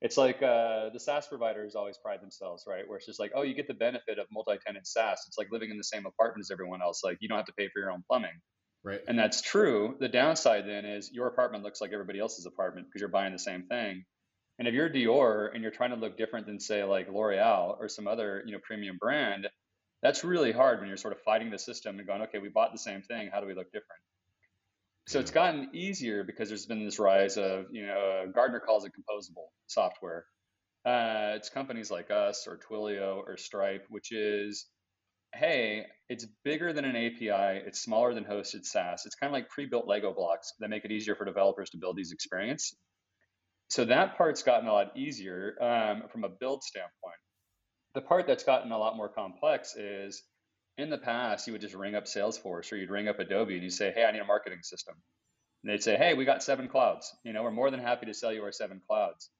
it's 0.00 0.16
like 0.16 0.42
uh, 0.42 0.90
the 0.90 1.00
SaaS 1.00 1.26
providers 1.26 1.74
always 1.74 1.98
pride 1.98 2.22
themselves, 2.22 2.64
right? 2.68 2.86
Where 2.86 2.98
it's 2.98 3.06
just 3.06 3.18
like, 3.18 3.32
oh, 3.34 3.42
you 3.42 3.54
get 3.54 3.66
the 3.66 3.74
benefit 3.74 4.20
of 4.20 4.26
multi-tenant 4.30 4.86
SaaS. 4.86 5.24
It's 5.26 5.36
like 5.36 5.48
living 5.50 5.70
in 5.70 5.76
the 5.76 5.82
same 5.82 6.06
apartment 6.06 6.44
as 6.44 6.52
everyone 6.52 6.82
else. 6.82 7.02
Like 7.02 7.16
you 7.20 7.28
don't 7.28 7.36
have 7.36 7.46
to 7.46 7.52
pay 7.54 7.68
for 7.72 7.80
your 7.80 7.90
own 7.90 8.04
plumbing. 8.08 8.38
Right. 8.88 9.00
And 9.06 9.18
that's 9.18 9.42
true. 9.42 9.96
The 10.00 10.08
downside 10.08 10.66
then 10.66 10.86
is 10.86 11.12
your 11.12 11.26
apartment 11.26 11.62
looks 11.62 11.78
like 11.82 11.92
everybody 11.92 12.20
else's 12.20 12.46
apartment 12.46 12.86
because 12.86 13.00
you're 13.00 13.10
buying 13.10 13.34
the 13.34 13.38
same 13.38 13.64
thing. 13.64 14.06
And 14.58 14.66
if 14.66 14.72
you're 14.72 14.88
Dior 14.88 15.50
and 15.52 15.62
you're 15.62 15.72
trying 15.72 15.90
to 15.90 15.96
look 15.96 16.16
different 16.16 16.46
than 16.46 16.58
say 16.58 16.82
like 16.84 17.06
L'Oreal 17.10 17.78
or 17.78 17.90
some 17.90 18.08
other, 18.08 18.42
you 18.46 18.52
know, 18.52 18.60
premium 18.62 18.96
brand, 18.96 19.46
that's 20.02 20.24
really 20.24 20.52
hard 20.52 20.80
when 20.80 20.88
you're 20.88 20.96
sort 20.96 21.12
of 21.12 21.20
fighting 21.20 21.50
the 21.50 21.58
system 21.58 21.98
and 21.98 22.08
going, 22.08 22.22
okay, 22.22 22.38
we 22.38 22.48
bought 22.48 22.72
the 22.72 22.78
same 22.78 23.02
thing. 23.02 23.28
How 23.30 23.40
do 23.40 23.46
we 23.46 23.54
look 23.54 23.66
different? 23.66 24.00
So 25.06 25.20
it's 25.20 25.32
gotten 25.32 25.68
easier 25.74 26.24
because 26.24 26.48
there's 26.48 26.64
been 26.64 26.82
this 26.82 26.98
rise 26.98 27.36
of, 27.36 27.66
you 27.70 27.86
know, 27.86 28.24
Gartner 28.34 28.60
calls 28.60 28.86
it 28.86 28.92
composable 28.92 29.48
software. 29.66 30.24
Uh, 30.86 31.34
it's 31.36 31.50
companies 31.50 31.90
like 31.90 32.10
us 32.10 32.46
or 32.46 32.58
Twilio 32.58 33.18
or 33.18 33.36
Stripe, 33.36 33.84
which 33.90 34.12
is 34.12 34.64
hey, 35.34 35.86
it's 36.08 36.26
bigger 36.44 36.72
than 36.72 36.84
an 36.84 36.96
API, 36.96 37.62
it's 37.66 37.80
smaller 37.80 38.14
than 38.14 38.24
hosted 38.24 38.64
SaaS. 38.64 39.04
It's 39.04 39.14
kind 39.14 39.30
of 39.30 39.34
like 39.34 39.48
pre-built 39.48 39.86
Lego 39.86 40.12
blocks 40.12 40.54
that 40.60 40.70
make 40.70 40.84
it 40.84 40.92
easier 40.92 41.14
for 41.14 41.24
developers 41.24 41.70
to 41.70 41.78
build 41.78 41.96
these 41.96 42.12
experience. 42.12 42.74
So 43.68 43.84
that 43.84 44.16
part's 44.16 44.42
gotten 44.42 44.68
a 44.68 44.72
lot 44.72 44.96
easier 44.96 45.56
um, 45.60 46.08
from 46.10 46.24
a 46.24 46.28
build 46.28 46.62
standpoint. 46.64 47.18
The 47.94 48.00
part 48.00 48.26
that's 48.26 48.44
gotten 48.44 48.72
a 48.72 48.78
lot 48.78 48.96
more 48.96 49.08
complex 49.08 49.76
is 49.76 50.22
in 50.78 50.88
the 50.88 50.98
past, 50.98 51.46
you 51.46 51.52
would 51.52 51.60
just 51.60 51.74
ring 51.74 51.94
up 51.94 52.04
Salesforce 52.04 52.72
or 52.72 52.76
you'd 52.76 52.90
ring 52.90 53.08
up 53.08 53.18
Adobe 53.18 53.54
and 53.54 53.62
you 53.62 53.70
say, 53.70 53.92
hey, 53.92 54.04
I 54.04 54.12
need 54.12 54.20
a 54.20 54.24
marketing 54.24 54.62
system. 54.62 54.94
And 55.62 55.72
they'd 55.72 55.82
say, 55.82 55.96
hey, 55.96 56.14
we 56.14 56.24
got 56.24 56.42
seven 56.42 56.68
clouds. 56.68 57.14
You 57.24 57.32
know, 57.32 57.42
we're 57.42 57.50
more 57.50 57.70
than 57.70 57.80
happy 57.80 58.06
to 58.06 58.14
sell 58.14 58.32
you 58.32 58.42
our 58.44 58.52
seven 58.52 58.80
clouds. 58.86 59.30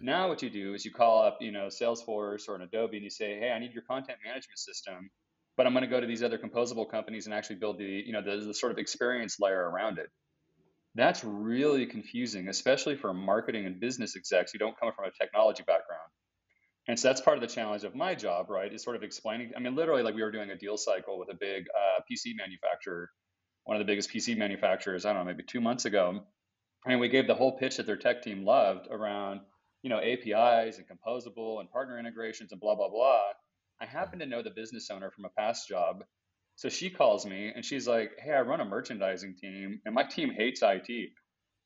Now 0.00 0.28
what 0.28 0.42
you 0.42 0.50
do 0.50 0.74
is 0.74 0.84
you 0.84 0.92
call 0.92 1.22
up, 1.22 1.38
you 1.40 1.50
know, 1.50 1.66
Salesforce 1.66 2.48
or 2.48 2.54
an 2.54 2.62
Adobe 2.62 2.96
and 2.96 3.04
you 3.04 3.10
say, 3.10 3.38
hey, 3.38 3.50
I 3.50 3.58
need 3.58 3.72
your 3.72 3.82
content 3.82 4.18
management 4.24 4.58
system 4.58 5.10
but 5.56 5.66
I'm 5.66 5.72
going 5.72 5.84
to 5.84 5.90
go 5.90 6.00
to 6.00 6.06
these 6.06 6.22
other 6.22 6.38
composable 6.38 6.90
companies 6.90 7.26
and 7.26 7.34
actually 7.34 7.56
build 7.56 7.78
the, 7.78 7.84
you 7.84 8.12
know, 8.12 8.22
the, 8.22 8.46
the 8.46 8.54
sort 8.54 8.72
of 8.72 8.78
experience 8.78 9.38
layer 9.40 9.68
around 9.68 9.98
it. 9.98 10.08
That's 10.94 11.24
really 11.24 11.86
confusing, 11.86 12.48
especially 12.48 12.96
for 12.96 13.14
marketing 13.14 13.66
and 13.66 13.80
business 13.80 14.14
execs 14.16 14.52
who 14.52 14.58
don't 14.58 14.78
come 14.78 14.92
from 14.94 15.06
a 15.06 15.10
technology 15.10 15.62
background. 15.66 16.08
And 16.88 16.98
so 16.98 17.08
that's 17.08 17.20
part 17.20 17.36
of 17.36 17.40
the 17.40 17.54
challenge 17.54 17.84
of 17.84 17.94
my 17.94 18.14
job, 18.14 18.50
right? 18.50 18.72
Is 18.72 18.82
sort 18.82 18.96
of 18.96 19.02
explaining. 19.02 19.52
I 19.56 19.60
mean, 19.60 19.76
literally, 19.76 20.02
like 20.02 20.14
we 20.14 20.22
were 20.22 20.32
doing 20.32 20.50
a 20.50 20.56
deal 20.56 20.76
cycle 20.76 21.18
with 21.18 21.28
a 21.30 21.36
big 21.38 21.66
uh, 21.68 22.00
PC 22.10 22.36
manufacturer, 22.36 23.08
one 23.64 23.76
of 23.76 23.80
the 23.80 23.90
biggest 23.90 24.10
PC 24.10 24.36
manufacturers. 24.36 25.06
I 25.06 25.12
don't 25.12 25.24
know, 25.24 25.32
maybe 25.32 25.44
two 25.44 25.60
months 25.60 25.84
ago, 25.84 26.24
and 26.84 26.98
we 26.98 27.08
gave 27.08 27.28
the 27.28 27.34
whole 27.34 27.56
pitch 27.56 27.76
that 27.76 27.86
their 27.86 27.96
tech 27.96 28.22
team 28.22 28.44
loved 28.44 28.88
around, 28.90 29.40
you 29.82 29.90
know, 29.90 30.00
APIs 30.00 30.78
and 30.78 30.86
composable 30.88 31.60
and 31.60 31.70
partner 31.70 31.98
integrations 31.98 32.50
and 32.50 32.60
blah 32.60 32.74
blah 32.74 32.88
blah. 32.88 33.22
I 33.82 33.86
happen 33.86 34.20
to 34.20 34.26
know 34.26 34.42
the 34.42 34.50
business 34.50 34.90
owner 34.90 35.10
from 35.10 35.24
a 35.24 35.28
past 35.30 35.68
job. 35.68 36.04
So 36.54 36.68
she 36.68 36.88
calls 36.88 37.26
me 37.26 37.50
and 37.54 37.64
she's 37.64 37.88
like, 37.88 38.12
Hey, 38.22 38.32
I 38.32 38.42
run 38.42 38.60
a 38.60 38.64
merchandising 38.64 39.36
team 39.40 39.80
and 39.84 39.94
my 39.94 40.04
team 40.04 40.30
hates 40.30 40.60
IT. 40.62 41.10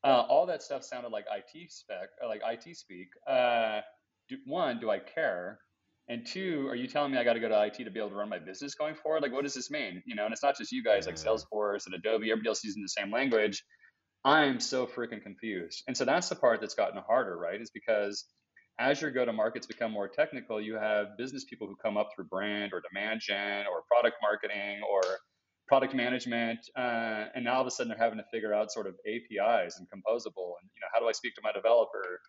Uh, 0.03 0.25
all 0.27 0.47
that 0.47 0.63
stuff 0.63 0.83
sounded 0.83 1.11
like 1.11 1.25
IT 1.31 1.71
spec, 1.71 2.09
uh, 2.23 2.27
like 2.27 2.41
IT 2.43 2.75
speak. 2.75 3.09
Uh, 3.29 3.81
do, 4.29 4.37
one, 4.45 4.79
do 4.79 4.89
I 4.89 4.99
care? 4.99 5.59
And 6.07 6.25
two, 6.25 6.67
are 6.69 6.75
you 6.75 6.87
telling 6.87 7.11
me 7.11 7.17
I 7.17 7.23
got 7.23 7.33
to 7.33 7.39
go 7.39 7.49
to 7.49 7.65
IT 7.65 7.83
to 7.83 7.91
be 7.91 7.99
able 7.99 8.11
to 8.11 8.15
run 8.15 8.29
my 8.29 8.39
business 8.39 8.75
going 8.75 8.95
forward? 8.95 9.21
Like, 9.21 9.33
what 9.33 9.43
does 9.43 9.53
this 9.53 9.69
mean? 9.69 10.01
You 10.05 10.15
know, 10.15 10.23
and 10.23 10.31
it's 10.31 10.43
not 10.43 10.57
just 10.57 10.71
you 10.71 10.83
guys, 10.83 11.05
like 11.05 11.15
Salesforce 11.15 11.85
and 11.85 11.95
Adobe, 11.95 12.31
everybody 12.31 12.47
else 12.47 12.63
using 12.63 12.81
the 12.81 12.87
same 12.87 13.11
language. 13.11 13.63
I'm 14.23 14.61
so 14.61 14.87
freaking 14.87 15.21
confused. 15.21 15.83
And 15.87 15.97
so 15.97 16.05
that's 16.05 16.29
the 16.29 16.35
part 16.35 16.61
that's 16.61 16.75
gotten 16.75 17.01
harder, 17.05 17.37
right? 17.37 17.59
Is 17.59 17.71
because 17.71 18.23
as 18.79 19.01
your 19.01 19.11
go 19.11 19.25
to 19.25 19.33
markets 19.33 19.65
become 19.65 19.91
more 19.91 20.07
technical, 20.07 20.61
you 20.61 20.75
have 20.75 21.17
business 21.17 21.45
people 21.45 21.67
who 21.67 21.75
come 21.75 21.97
up 21.97 22.09
through 22.15 22.25
brand 22.25 22.73
or 22.73 22.81
demand 22.81 23.21
gen 23.21 23.65
or 23.65 23.83
product 23.87 24.17
marketing 24.21 24.81
or 24.89 25.01
product 25.67 25.93
management. 25.93 26.59
Uh, 26.77 27.25
and 27.35 27.43
now 27.45 27.55
all 27.55 27.61
of 27.61 27.67
a 27.67 27.71
sudden 27.71 27.89
they're 27.89 27.97
having 27.97 28.19
to 28.19 28.25
figure 28.31 28.53
out 28.53 28.71
sort 28.71 28.87
of 28.87 28.95
APIs 29.05 29.79
and 29.79 29.87
composable 29.87 30.53
and, 30.61 30.69
you 30.75 30.81
know, 30.81 30.87
how 30.93 30.99
do 30.99 31.07
I 31.07 31.11
speak 31.11 31.35
to 31.35 31.41
my 31.43 31.51
developer? 31.51 32.21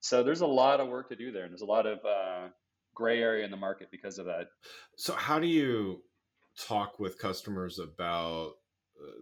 So 0.00 0.22
there's 0.22 0.40
a 0.40 0.46
lot 0.46 0.80
of 0.80 0.88
work 0.88 1.10
to 1.10 1.16
do 1.16 1.30
there. 1.30 1.44
And 1.44 1.52
there's 1.52 1.60
a 1.60 1.66
lot 1.66 1.86
of 1.86 1.98
uh, 2.04 2.48
gray 2.94 3.20
area 3.20 3.44
in 3.44 3.50
the 3.50 3.56
market 3.56 3.88
because 3.90 4.18
of 4.18 4.26
that. 4.26 4.48
So, 4.96 5.14
how 5.14 5.38
do 5.38 5.46
you 5.46 6.02
talk 6.58 6.98
with 6.98 7.18
customers 7.18 7.78
about 7.78 8.52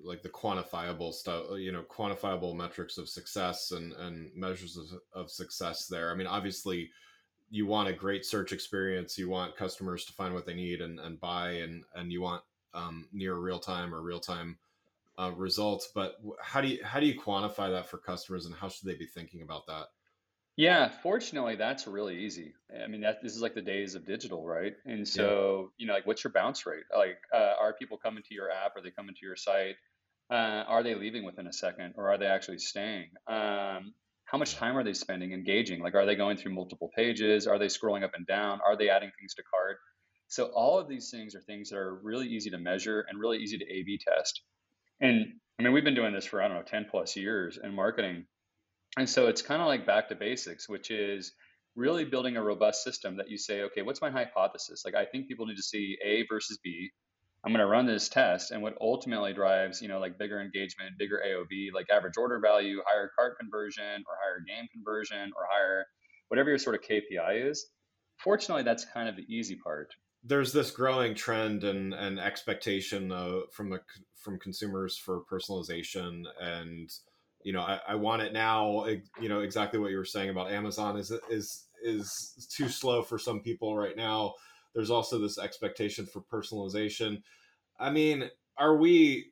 like 0.04 0.22
the 0.22 0.28
quantifiable 0.28 1.12
stuff 1.12 1.44
uh, 1.50 1.54
you 1.54 1.72
know 1.72 1.82
quantifiable 1.82 2.54
metrics 2.54 2.98
of 2.98 3.08
success 3.08 3.72
and 3.72 3.92
and 3.94 4.30
measures 4.34 4.76
of, 4.76 4.86
of 5.12 5.30
success 5.30 5.86
there. 5.86 6.10
I 6.10 6.14
mean 6.14 6.26
obviously 6.26 6.90
you 7.50 7.66
want 7.66 7.88
a 7.88 7.92
great 7.92 8.26
search 8.26 8.52
experience. 8.52 9.16
You 9.16 9.28
want 9.28 9.56
customers 9.56 10.04
to 10.04 10.12
find 10.12 10.34
what 10.34 10.44
they 10.46 10.54
need 10.54 10.80
and, 10.80 11.00
and 11.00 11.20
buy 11.20 11.50
and 11.50 11.84
and 11.94 12.12
you 12.12 12.20
want 12.20 12.42
um, 12.74 13.08
near 13.12 13.36
real 13.36 13.58
time 13.58 13.94
or 13.94 14.02
real 14.02 14.20
time 14.20 14.58
uh, 15.18 15.32
results. 15.36 15.90
But 15.94 16.16
how 16.40 16.60
do 16.60 16.68
you 16.68 16.84
how 16.84 17.00
do 17.00 17.06
you 17.06 17.18
quantify 17.18 17.70
that 17.70 17.88
for 17.88 17.98
customers 17.98 18.46
and 18.46 18.54
how 18.54 18.68
should 18.68 18.88
they 18.88 18.96
be 18.96 19.06
thinking 19.06 19.42
about 19.42 19.66
that 19.66 19.86
yeah, 20.58 20.88
fortunately, 21.04 21.54
that's 21.54 21.86
really 21.86 22.24
easy. 22.24 22.52
I 22.84 22.88
mean, 22.88 23.02
that 23.02 23.22
this 23.22 23.36
is 23.36 23.40
like 23.40 23.54
the 23.54 23.62
days 23.62 23.94
of 23.94 24.04
digital, 24.04 24.44
right? 24.44 24.74
And 24.84 25.06
so, 25.06 25.70
you 25.78 25.86
know, 25.86 25.92
like, 25.92 26.04
what's 26.04 26.24
your 26.24 26.32
bounce 26.32 26.66
rate? 26.66 26.82
Like, 26.92 27.20
uh, 27.32 27.54
are 27.60 27.74
people 27.74 27.96
coming 27.96 28.24
to 28.24 28.34
your 28.34 28.50
app? 28.50 28.74
Are 28.74 28.82
they 28.82 28.90
coming 28.90 29.14
to 29.14 29.24
your 29.24 29.36
site? 29.36 29.76
Uh, 30.28 30.64
are 30.66 30.82
they 30.82 30.96
leaving 30.96 31.24
within 31.24 31.46
a 31.46 31.52
second, 31.52 31.94
or 31.96 32.10
are 32.10 32.18
they 32.18 32.26
actually 32.26 32.58
staying? 32.58 33.10
Um, 33.28 33.94
how 34.24 34.36
much 34.36 34.56
time 34.56 34.76
are 34.76 34.82
they 34.82 34.94
spending 34.94 35.32
engaging? 35.32 35.80
Like, 35.80 35.94
are 35.94 36.04
they 36.04 36.16
going 36.16 36.36
through 36.36 36.54
multiple 36.54 36.90
pages? 36.92 37.46
Are 37.46 37.60
they 37.60 37.66
scrolling 37.68 38.02
up 38.02 38.14
and 38.14 38.26
down? 38.26 38.58
Are 38.66 38.76
they 38.76 38.88
adding 38.88 39.12
things 39.16 39.34
to 39.34 39.44
cart? 39.44 39.78
So, 40.26 40.46
all 40.46 40.80
of 40.80 40.88
these 40.88 41.12
things 41.12 41.36
are 41.36 41.40
things 41.40 41.70
that 41.70 41.76
are 41.78 41.94
really 42.02 42.26
easy 42.26 42.50
to 42.50 42.58
measure 42.58 43.06
and 43.08 43.20
really 43.20 43.38
easy 43.38 43.58
to 43.58 43.64
A/B 43.64 43.98
test. 43.98 44.42
And 45.00 45.34
I 45.60 45.62
mean, 45.62 45.72
we've 45.72 45.84
been 45.84 45.94
doing 45.94 46.12
this 46.12 46.24
for 46.26 46.42
I 46.42 46.48
don't 46.48 46.56
know, 46.56 46.64
ten 46.64 46.86
plus 46.90 47.14
years 47.14 47.58
in 47.62 47.74
marketing 47.74 48.26
and 48.96 49.08
so 49.08 49.28
it's 49.28 49.42
kind 49.42 49.60
of 49.60 49.68
like 49.68 49.86
back 49.86 50.08
to 50.08 50.14
basics, 50.14 50.68
which 50.68 50.90
is 50.90 51.32
really 51.76 52.04
building 52.04 52.36
a 52.36 52.42
robust 52.42 52.82
system 52.82 53.16
that 53.16 53.30
you 53.30 53.38
say, 53.38 53.62
okay, 53.62 53.82
what's 53.82 54.00
my 54.00 54.10
hypothesis? 54.10 54.82
Like, 54.84 54.94
I 54.94 55.04
think 55.04 55.28
people 55.28 55.46
need 55.46 55.56
to 55.56 55.62
see 55.62 55.96
A 56.04 56.24
versus 56.28 56.58
B. 56.62 56.90
I'm 57.44 57.52
going 57.52 57.64
to 57.64 57.70
run 57.70 57.86
this 57.86 58.08
test, 58.08 58.50
and 58.50 58.62
what 58.62 58.76
ultimately 58.80 59.32
drives, 59.32 59.80
you 59.80 59.86
know, 59.86 60.00
like 60.00 60.18
bigger 60.18 60.40
engagement, 60.40 60.98
bigger 60.98 61.22
AOV, 61.24 61.72
like 61.72 61.86
average 61.88 62.16
order 62.16 62.40
value, 62.40 62.80
higher 62.84 63.12
cart 63.16 63.38
conversion, 63.38 63.84
or 63.84 64.16
higher 64.20 64.42
game 64.44 64.66
conversion, 64.72 65.30
or 65.36 65.46
higher 65.48 65.86
whatever 66.28 66.48
your 66.48 66.58
sort 66.58 66.74
of 66.74 66.82
KPI 66.82 67.48
is. 67.48 67.70
Fortunately, 68.16 68.64
that's 68.64 68.84
kind 68.84 69.08
of 69.08 69.14
the 69.14 69.24
easy 69.32 69.54
part. 69.54 69.94
There's 70.24 70.52
this 70.52 70.72
growing 70.72 71.14
trend 71.14 71.62
and, 71.62 71.94
and 71.94 72.18
expectation 72.18 73.12
uh, 73.12 73.42
from 73.52 73.70
the 73.70 73.80
from 74.16 74.40
consumers 74.40 74.98
for 74.98 75.22
personalization 75.30 76.24
and 76.40 76.90
you 77.48 77.54
know, 77.54 77.62
I, 77.62 77.80
I, 77.88 77.94
want 77.94 78.20
it 78.20 78.34
now. 78.34 78.84
You 79.18 79.30
know, 79.30 79.40
exactly 79.40 79.80
what 79.80 79.90
you 79.90 79.96
were 79.96 80.04
saying 80.04 80.28
about 80.28 80.52
Amazon 80.52 80.98
is 80.98 81.10
is 81.30 81.64
is 81.82 82.46
too 82.54 82.68
slow 82.68 83.02
for 83.02 83.18
some 83.18 83.40
people 83.40 83.74
right 83.74 83.96
now. 83.96 84.34
There's 84.74 84.90
also 84.90 85.18
this 85.18 85.38
expectation 85.38 86.04
for 86.04 86.20
personalization. 86.20 87.22
I 87.80 87.88
mean, 87.88 88.28
are 88.58 88.76
we? 88.76 89.30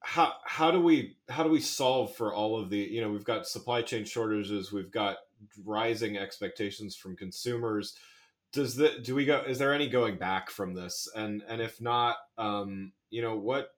How 0.00 0.32
how 0.46 0.70
do 0.70 0.80
we 0.80 1.18
how 1.28 1.42
do 1.42 1.50
we 1.50 1.60
solve 1.60 2.16
for 2.16 2.32
all 2.32 2.58
of 2.58 2.70
the 2.70 2.78
you 2.78 3.02
know 3.02 3.10
we've 3.10 3.22
got 3.22 3.46
supply 3.46 3.82
chain 3.82 4.06
shortages 4.06 4.72
we've 4.72 4.90
got 4.90 5.18
rising 5.62 6.16
expectations 6.16 6.96
from 6.96 7.16
consumers 7.16 7.94
does 8.52 8.76
the 8.76 8.98
do 9.02 9.14
we 9.14 9.24
go 9.24 9.42
is 9.46 9.58
there 9.58 9.72
any 9.72 9.88
going 9.88 10.18
back 10.18 10.50
from 10.50 10.74
this 10.74 11.08
and 11.16 11.42
and 11.48 11.62
if 11.62 11.80
not 11.80 12.16
um 12.36 12.92
you 13.08 13.22
know 13.22 13.38
what 13.38 13.70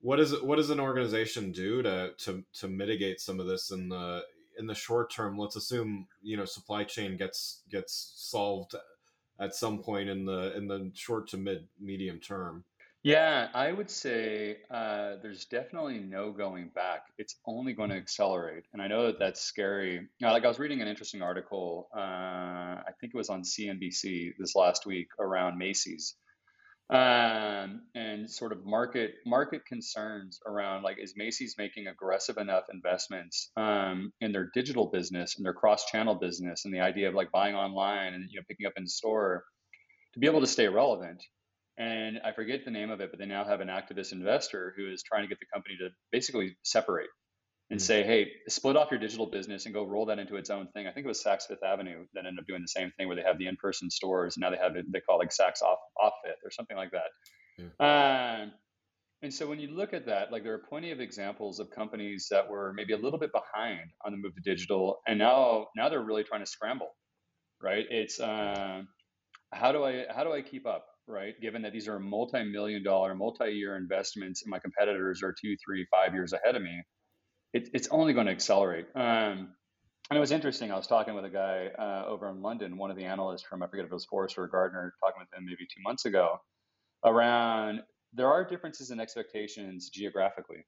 what 0.00 0.20
is 0.20 0.40
what 0.42 0.56
does 0.56 0.70
an 0.70 0.80
organization 0.80 1.52
do 1.52 1.82
to 1.82 2.12
to 2.18 2.44
to 2.54 2.68
mitigate 2.68 3.20
some 3.20 3.40
of 3.40 3.46
this 3.46 3.70
in 3.70 3.88
the 3.88 4.22
in 4.58 4.66
the 4.66 4.74
short 4.74 5.12
term? 5.12 5.38
Let's 5.38 5.56
assume 5.56 6.06
you 6.22 6.36
know 6.36 6.44
supply 6.44 6.84
chain 6.84 7.16
gets 7.16 7.62
gets 7.70 8.12
solved 8.16 8.74
at 9.40 9.54
some 9.54 9.82
point 9.82 10.08
in 10.08 10.24
the 10.24 10.56
in 10.56 10.66
the 10.68 10.90
short 10.94 11.28
to 11.28 11.36
mid 11.36 11.68
medium 11.80 12.18
term. 12.20 12.64
Yeah, 13.02 13.48
I 13.54 13.72
would 13.72 13.88
say 13.88 14.58
uh, 14.70 15.16
there's 15.22 15.46
definitely 15.46 16.00
no 16.00 16.32
going 16.32 16.68
back. 16.74 17.06
It's 17.16 17.36
only 17.46 17.72
going 17.72 17.88
to 17.88 17.96
accelerate, 17.96 18.64
and 18.74 18.82
I 18.82 18.88
know 18.88 19.06
that 19.06 19.18
that's 19.18 19.40
scary. 19.40 20.06
Now, 20.20 20.32
like 20.32 20.44
I 20.44 20.48
was 20.48 20.58
reading 20.58 20.82
an 20.82 20.88
interesting 20.88 21.22
article, 21.22 21.88
uh, 21.96 21.98
I 21.98 22.90
think 23.00 23.14
it 23.14 23.16
was 23.16 23.30
on 23.30 23.42
CNBC 23.42 24.34
this 24.38 24.54
last 24.54 24.84
week 24.84 25.08
around 25.18 25.56
Macy's, 25.56 26.14
um, 26.90 27.82
and 27.94 28.28
sort 28.28 28.50
of 28.50 28.66
market 28.66 29.14
market 29.24 29.64
concerns 29.64 30.40
around 30.44 30.82
like 30.82 30.98
is 31.00 31.14
Macy's 31.16 31.54
making 31.56 31.86
aggressive 31.86 32.36
enough 32.36 32.64
investments 32.72 33.50
um, 33.56 34.12
in 34.20 34.32
their 34.32 34.50
digital 34.52 34.86
business 34.86 35.36
and 35.36 35.46
their 35.46 35.54
cross 35.54 35.84
channel 35.86 36.16
business 36.16 36.64
and 36.64 36.74
the 36.74 36.80
idea 36.80 37.08
of 37.08 37.14
like 37.14 37.30
buying 37.30 37.54
online 37.54 38.14
and 38.14 38.28
you 38.30 38.40
know 38.40 38.44
picking 38.48 38.66
up 38.66 38.72
in 38.76 38.88
store 38.88 39.44
to 40.14 40.20
be 40.20 40.26
able 40.26 40.40
to 40.40 40.46
stay 40.46 40.66
relevant. 40.66 41.22
And 41.78 42.18
I 42.24 42.32
forget 42.32 42.64
the 42.64 42.72
name 42.72 42.90
of 42.90 43.00
it, 43.00 43.10
but 43.10 43.18
they 43.20 43.26
now 43.26 43.44
have 43.44 43.60
an 43.60 43.68
activist 43.68 44.12
investor 44.12 44.74
who 44.76 44.92
is 44.92 45.02
trying 45.02 45.22
to 45.22 45.28
get 45.28 45.38
the 45.38 45.46
company 45.54 45.76
to 45.78 45.90
basically 46.10 46.56
separate 46.62 47.08
and 47.70 47.78
mm-hmm. 47.78 47.84
say, 47.84 48.02
hey, 48.02 48.32
split 48.48 48.76
off 48.76 48.90
your 48.90 48.98
digital 48.98 49.26
business 49.26 49.64
and 49.64 49.74
go 49.74 49.84
roll 49.84 50.06
that 50.06 50.18
into 50.18 50.36
its 50.36 50.50
own 50.50 50.66
thing. 50.68 50.86
I 50.86 50.92
think 50.92 51.04
it 51.04 51.08
was 51.08 51.22
Saks 51.22 51.46
Fifth 51.46 51.62
Avenue 51.62 52.04
that 52.14 52.26
ended 52.26 52.40
up 52.40 52.46
doing 52.46 52.62
the 52.62 52.68
same 52.68 52.92
thing 52.96 53.06
where 53.06 53.16
they 53.16 53.22
have 53.22 53.38
the 53.38 53.46
in-person 53.46 53.90
stores. 53.90 54.36
And 54.36 54.42
now 54.42 54.50
they 54.50 54.56
have 54.56 54.76
it, 54.76 54.86
they 54.92 55.00
call 55.00 55.20
it 55.20 55.24
like 55.24 55.30
Saks 55.30 55.62
off, 55.62 55.78
off 56.02 56.12
Fifth 56.24 56.40
or 56.44 56.50
something 56.50 56.76
like 56.76 56.90
that. 56.90 57.10
Yeah. 57.58 58.42
Um, 58.42 58.52
and 59.22 59.32
so 59.32 59.46
when 59.46 59.60
you 59.60 59.68
look 59.68 59.92
at 59.92 60.06
that, 60.06 60.32
like 60.32 60.42
there 60.42 60.54
are 60.54 60.58
plenty 60.58 60.90
of 60.92 61.00
examples 61.00 61.60
of 61.60 61.70
companies 61.70 62.28
that 62.30 62.48
were 62.48 62.72
maybe 62.74 62.94
a 62.94 62.96
little 62.96 63.18
bit 63.18 63.30
behind 63.32 63.90
on 64.04 64.12
the 64.12 64.18
move 64.18 64.34
to 64.34 64.40
digital, 64.40 65.00
and 65.06 65.18
now 65.18 65.66
now 65.76 65.90
they're 65.90 66.02
really 66.02 66.24
trying 66.24 66.40
to 66.40 66.46
scramble, 66.46 66.88
right? 67.62 67.84
It's 67.90 68.18
uh, 68.18 68.80
how 69.52 69.72
do 69.72 69.84
I 69.84 70.06
how 70.08 70.24
do 70.24 70.32
I 70.32 70.40
keep 70.40 70.66
up, 70.66 70.86
right? 71.06 71.34
Given 71.38 71.60
that 71.62 71.74
these 71.74 71.86
are 71.86 71.98
multi-million 71.98 72.82
dollar, 72.82 73.14
multi-year 73.14 73.76
investments, 73.76 74.42
and 74.42 74.50
my 74.50 74.58
competitors 74.58 75.22
are 75.22 75.34
two, 75.38 75.54
three, 75.62 75.86
five 75.90 76.14
years 76.14 76.32
ahead 76.32 76.56
of 76.56 76.62
me 76.62 76.82
it, 77.52 77.70
it's 77.72 77.88
only 77.88 78.12
going 78.12 78.26
to 78.26 78.32
accelerate. 78.32 78.86
Um, 78.94 79.54
and 80.10 80.16
it 80.16 80.20
was 80.20 80.32
interesting. 80.32 80.72
I 80.72 80.76
was 80.76 80.86
talking 80.86 81.14
with 81.14 81.24
a 81.24 81.30
guy 81.30 81.68
uh, 81.78 82.04
over 82.08 82.28
in 82.28 82.42
London, 82.42 82.76
one 82.76 82.90
of 82.90 82.96
the 82.96 83.04
analysts 83.04 83.42
from 83.42 83.62
I 83.62 83.68
forget 83.68 83.84
if 83.84 83.92
it 83.92 83.94
was 83.94 84.04
Forrester 84.06 84.42
or 84.42 84.48
Gartner, 84.48 84.92
talking 85.00 85.20
with 85.20 85.32
him 85.32 85.46
maybe 85.46 85.66
two 85.66 85.82
months 85.82 86.04
ago 86.04 86.40
around 87.04 87.82
there 88.12 88.28
are 88.28 88.44
differences 88.44 88.90
in 88.90 89.00
expectations 89.00 89.88
geographically. 89.88 90.64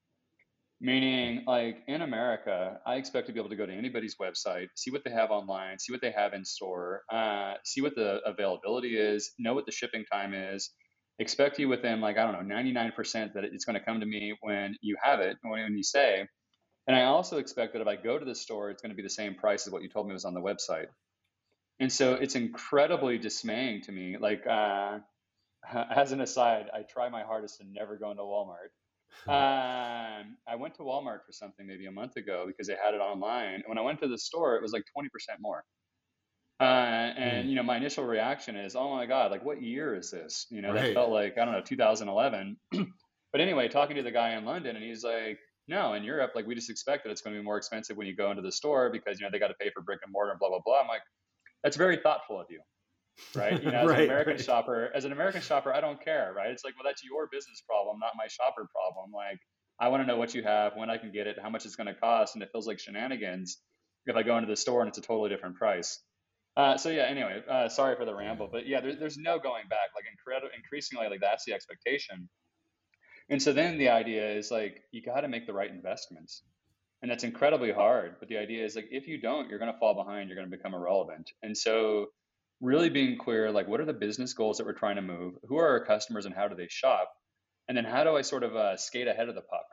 Meaning, 0.79 1.43
like 1.47 1.77
in 1.87 2.01
America, 2.01 2.79
I 2.85 2.95
expect 2.95 3.27
to 3.27 3.33
be 3.33 3.39
able 3.39 3.49
to 3.49 3.55
go 3.55 3.65
to 3.65 3.73
anybody's 3.73 4.15
website, 4.15 4.67
see 4.75 4.91
what 4.91 5.03
they 5.05 5.11
have 5.11 5.31
online, 5.31 5.79
see 5.79 5.93
what 5.93 6.01
they 6.01 6.11
have 6.11 6.33
in 6.33 6.43
store, 6.43 7.03
uh, 7.09 7.53
see 7.63 7.81
what 7.81 7.95
the 7.95 8.19
availability 8.25 8.97
is, 8.97 9.31
know 9.39 9.53
what 9.53 9.65
the 9.65 9.71
shipping 9.71 10.03
time 10.11 10.33
is, 10.33 10.71
expect 11.19 11.57
you 11.57 11.69
within 11.69 12.01
like 12.01 12.17
I 12.17 12.29
don't 12.29 12.47
know, 12.47 12.55
99% 12.55 13.33
that 13.33 13.45
it's 13.45 13.63
going 13.63 13.79
to 13.79 13.85
come 13.85 14.01
to 14.01 14.05
me 14.05 14.35
when 14.41 14.75
you 14.81 14.97
have 15.01 15.21
it, 15.21 15.37
when 15.41 15.77
you 15.77 15.83
say, 15.83 16.27
and 16.87 16.95
I 16.95 17.03
also 17.03 17.37
expect 17.37 17.73
that 17.73 17.81
if 17.81 17.87
I 17.87 17.95
go 17.95 18.17
to 18.17 18.25
the 18.25 18.35
store, 18.35 18.69
it's 18.69 18.81
going 18.81 18.91
to 18.91 18.95
be 18.95 19.03
the 19.03 19.09
same 19.09 19.35
price 19.35 19.67
as 19.67 19.73
what 19.73 19.83
you 19.83 19.89
told 19.89 20.07
me 20.07 20.13
was 20.13 20.25
on 20.25 20.33
the 20.33 20.41
website. 20.41 20.87
And 21.79 21.91
so 21.91 22.13
it's 22.13 22.35
incredibly 22.35 23.17
dismaying 23.17 23.81
to 23.83 23.91
me. 23.91 24.17
Like, 24.17 24.45
uh, 24.47 24.99
as 25.95 26.11
an 26.11 26.21
aside, 26.21 26.69
I 26.73 26.81
try 26.81 27.09
my 27.09 27.23
hardest 27.23 27.59
to 27.59 27.65
never 27.65 27.95
go 27.97 28.11
into 28.11 28.23
Walmart. 28.23 28.71
Um, 29.27 30.37
I 30.47 30.55
went 30.57 30.73
to 30.75 30.81
Walmart 30.81 31.23
for 31.23 31.31
something 31.31 31.67
maybe 31.67 31.85
a 31.85 31.91
month 31.91 32.15
ago 32.17 32.45
because 32.47 32.65
they 32.65 32.73
had 32.73 32.95
it 32.95 32.97
online. 32.97 33.53
And 33.53 33.63
when 33.67 33.77
I 33.77 33.81
went 33.81 34.01
to 34.01 34.07
the 34.07 34.17
store, 34.17 34.55
it 34.55 34.61
was 34.63 34.73
like 34.73 34.85
20% 34.97 35.05
more. 35.39 35.63
Uh, 36.59 36.63
and, 36.63 37.45
mm. 37.45 37.49
you 37.49 37.55
know, 37.55 37.61
my 37.61 37.77
initial 37.77 38.05
reaction 38.05 38.55
is, 38.55 38.75
oh 38.75 38.89
my 38.95 39.05
God, 39.05 39.29
like 39.29 39.45
what 39.45 39.61
year 39.61 39.93
is 39.93 40.09
this? 40.09 40.47
You 40.49 40.63
know, 40.63 40.73
right. 40.73 40.81
that 40.81 40.93
felt 40.95 41.11
like, 41.11 41.37
I 41.37 41.45
don't 41.45 41.53
know, 41.53 41.61
2011. 41.61 42.57
but 43.31 43.41
anyway, 43.41 43.67
talking 43.67 43.97
to 43.97 44.03
the 44.03 44.11
guy 44.11 44.35
in 44.35 44.45
London, 44.45 44.75
and 44.75 44.83
he's 44.83 45.03
like, 45.03 45.37
no, 45.67 45.93
in 45.93 46.03
Europe, 46.03 46.31
like 46.35 46.45
we 46.45 46.55
just 46.55 46.69
expect 46.69 47.03
that 47.03 47.11
it's 47.11 47.21
going 47.21 47.35
to 47.35 47.39
be 47.39 47.45
more 47.45 47.57
expensive 47.57 47.95
when 47.95 48.07
you 48.07 48.15
go 48.15 48.29
into 48.29 48.41
the 48.41 48.51
store 48.51 48.89
because 48.89 49.19
you 49.19 49.25
know 49.25 49.31
they 49.31 49.39
got 49.39 49.47
to 49.47 49.53
pay 49.55 49.69
for 49.73 49.81
brick 49.81 49.99
and 50.03 50.11
mortar 50.11 50.31
and 50.31 50.39
blah 50.39 50.49
blah 50.49 50.59
blah. 50.63 50.81
I'm 50.81 50.87
like, 50.87 51.01
that's 51.63 51.77
very 51.77 51.97
thoughtful 51.97 52.39
of 52.39 52.47
you, 52.49 52.59
right? 53.33 53.63
You 53.63 53.71
know, 53.71 53.79
as 53.79 53.87
right, 53.89 53.99
an 53.99 54.05
American 54.05 54.33
right. 54.33 54.43
shopper, 54.43 54.91
as 54.93 55.05
an 55.05 55.11
American 55.11 55.41
shopper, 55.41 55.73
I 55.73 55.81
don't 55.81 56.03
care, 56.03 56.33
right? 56.35 56.51
It's 56.51 56.63
like, 56.63 56.75
well, 56.75 56.89
that's 56.89 57.03
your 57.03 57.27
business 57.31 57.61
problem, 57.67 57.99
not 57.99 58.11
my 58.17 58.27
shopper 58.27 58.67
problem. 58.73 59.11
Like, 59.13 59.39
I 59.79 59.87
want 59.87 60.03
to 60.03 60.07
know 60.07 60.17
what 60.17 60.33
you 60.35 60.43
have, 60.43 60.73
when 60.75 60.89
I 60.89 60.97
can 60.97 61.11
get 61.11 61.27
it, 61.27 61.37
how 61.41 61.49
much 61.49 61.65
it's 61.65 61.75
going 61.75 61.87
to 61.87 61.95
cost, 61.95 62.35
and 62.35 62.43
it 62.43 62.49
feels 62.51 62.67
like 62.67 62.79
shenanigans 62.79 63.59
if 64.05 64.15
I 64.15 64.23
go 64.23 64.37
into 64.37 64.49
the 64.49 64.55
store 64.55 64.81
and 64.81 64.89
it's 64.89 64.97
a 64.97 65.01
totally 65.01 65.29
different 65.29 65.55
price. 65.55 65.99
Uh, 66.55 66.77
so 66.77 66.89
yeah, 66.89 67.03
anyway, 67.03 67.41
uh, 67.49 67.67
sorry 67.67 67.95
for 67.95 68.05
the 68.05 68.13
ramble, 68.13 68.47
but 68.51 68.67
yeah, 68.67 68.79
there, 68.79 68.95
there's 68.95 69.17
no 69.17 69.39
going 69.39 69.63
back. 69.69 69.89
Like 69.95 70.05
incredible, 70.11 70.49
increasingly, 70.55 71.07
like 71.09 71.21
that's 71.21 71.45
the 71.45 71.53
expectation. 71.53 72.29
And 73.33 73.41
so 73.41 73.51
then 73.51 73.79
the 73.79 73.89
idea 73.89 74.31
is 74.37 74.51
like 74.51 74.83
you 74.91 75.01
got 75.01 75.21
to 75.21 75.27
make 75.27 75.47
the 75.47 75.53
right 75.53 75.71
investments, 75.71 76.43
and 77.01 77.09
that's 77.09 77.23
incredibly 77.23 77.71
hard. 77.71 78.17
But 78.19 78.29
the 78.29 78.37
idea 78.37 78.63
is 78.63 78.75
like 78.75 78.89
if 78.91 79.07
you 79.07 79.19
don't, 79.19 79.49
you're 79.49 79.57
going 79.57 79.73
to 79.73 79.79
fall 79.79 79.95
behind. 79.95 80.29
You're 80.29 80.37
going 80.37 80.51
to 80.51 80.55
become 80.55 80.75
irrelevant. 80.75 81.31
And 81.41 81.57
so 81.57 82.09
really 82.61 82.91
being 82.91 83.17
clear, 83.17 83.51
like 83.51 83.67
what 83.67 83.81
are 83.81 83.85
the 83.85 83.93
business 83.93 84.35
goals 84.35 84.59
that 84.59 84.67
we're 84.67 84.73
trying 84.73 84.97
to 84.97 85.01
move? 85.01 85.33
Who 85.49 85.57
are 85.57 85.67
our 85.69 85.85
customers, 85.85 86.27
and 86.27 86.35
how 86.35 86.47
do 86.47 86.55
they 86.55 86.67
shop? 86.69 87.11
And 87.67 87.75
then 87.75 87.85
how 87.85 88.03
do 88.03 88.15
I 88.15 88.21
sort 88.21 88.43
of 88.43 88.55
uh, 88.55 88.77
skate 88.77 89.07
ahead 89.07 89.29
of 89.29 89.35
the 89.35 89.41
puck? 89.41 89.65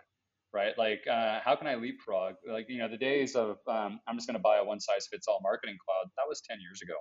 right? 0.55 0.73
Like, 0.79 1.03
uh, 1.11 1.41
how 1.45 1.57
can 1.57 1.69
I 1.69 1.77
leapfrog? 1.77 2.35
Like, 2.51 2.67
you 2.69 2.79
know, 2.79 2.89
the 2.89 2.97
days 2.97 3.37
of 3.37 3.59
um, 3.69 4.01
I'm 4.09 4.17
just 4.17 4.27
going 4.27 4.37
to 4.37 4.43
buy 4.43 4.59
a 4.59 4.65
one 4.65 4.81
size 4.81 5.07
fits 5.11 5.29
all 5.29 5.41
marketing 5.43 5.77
cloud, 5.85 6.11
that 6.17 6.25
was 6.29 6.43
10 6.49 6.59
years 6.61 6.83
ago. 6.83 6.95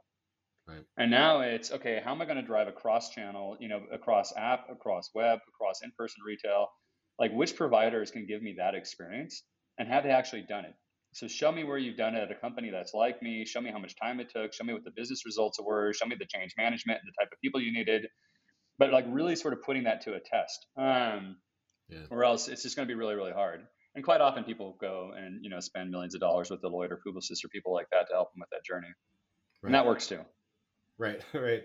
Right. 0.69 0.83
And 0.97 1.09
now 1.09 1.41
it's 1.41 1.71
okay, 1.71 2.01
how 2.03 2.11
am 2.11 2.21
I 2.21 2.25
going 2.25 2.37
to 2.37 2.43
drive 2.43 2.67
across 2.67 3.09
channel, 3.09 3.57
you 3.59 3.67
know, 3.67 3.81
across 3.91 4.33
app, 4.37 4.67
across 4.71 5.09
web, 5.15 5.39
across 5.47 5.81
in 5.83 5.91
person 5.97 6.21
retail? 6.25 6.67
Like, 7.17 7.31
which 7.31 7.55
providers 7.55 8.11
can 8.11 8.25
give 8.27 8.41
me 8.41 8.55
that 8.57 8.75
experience 8.75 9.43
and 9.77 9.87
have 9.87 10.03
they 10.03 10.11
actually 10.11 10.43
done 10.47 10.65
it? 10.65 10.73
So, 11.13 11.27
show 11.27 11.51
me 11.51 11.63
where 11.63 11.77
you've 11.77 11.97
done 11.97 12.15
it 12.15 12.21
at 12.21 12.31
a 12.31 12.35
company 12.35 12.69
that's 12.69 12.93
like 12.93 13.21
me. 13.21 13.45
Show 13.45 13.61
me 13.61 13.71
how 13.71 13.79
much 13.79 13.95
time 13.99 14.19
it 14.19 14.29
took. 14.29 14.53
Show 14.53 14.63
me 14.63 14.73
what 14.73 14.83
the 14.83 14.91
business 14.95 15.25
results 15.25 15.59
were. 15.59 15.91
Show 15.93 16.05
me 16.05 16.15
the 16.19 16.27
change 16.27 16.53
management 16.57 16.99
and 17.01 17.11
the 17.11 17.23
type 17.23 17.29
of 17.31 17.39
people 17.41 17.59
you 17.59 17.73
needed. 17.73 18.07
But, 18.77 18.91
like, 18.91 19.05
really 19.07 19.35
sort 19.35 19.53
of 19.53 19.63
putting 19.63 19.85
that 19.85 20.01
to 20.01 20.13
a 20.13 20.19
test. 20.19 20.65
Um, 20.77 21.37
yeah. 21.89 22.05
Or 22.11 22.23
else 22.23 22.47
it's 22.47 22.61
just 22.61 22.75
going 22.75 22.87
to 22.87 22.93
be 22.93 22.97
really, 22.97 23.15
really 23.15 23.31
hard. 23.31 23.61
And 23.95 24.05
quite 24.05 24.21
often 24.21 24.43
people 24.43 24.77
go 24.79 25.11
and 25.17 25.43
you 25.43 25.49
know 25.49 25.59
spend 25.59 25.89
millions 25.89 26.13
of 26.13 26.21
dollars 26.21 26.49
with 26.49 26.61
Deloitte 26.61 26.91
or 26.91 27.01
Publicis 27.05 27.43
or 27.43 27.49
people 27.51 27.73
like 27.73 27.87
that 27.91 28.07
to 28.09 28.13
help 28.13 28.31
them 28.31 28.41
with 28.41 28.49
that 28.51 28.63
journey, 28.63 28.87
right. 28.87 29.67
and 29.67 29.73
that 29.73 29.85
works 29.85 30.07
too. 30.07 30.19
Right, 30.99 31.21
right. 31.33 31.63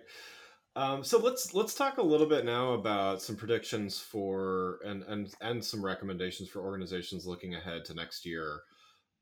Um, 0.76 1.04
so 1.04 1.18
let's 1.18 1.54
let's 1.54 1.74
talk 1.74 1.98
a 1.98 2.02
little 2.02 2.26
bit 2.28 2.44
now 2.46 2.72
about 2.74 3.22
some 3.22 3.36
predictions 3.36 3.98
for 4.00 4.80
and 4.84 5.04
and 5.04 5.34
and 5.42 5.64
some 5.64 5.84
recommendations 5.84 6.48
for 6.48 6.60
organizations 6.62 7.26
looking 7.26 7.54
ahead 7.54 7.84
to 7.86 7.94
next 7.94 8.26
year. 8.26 8.62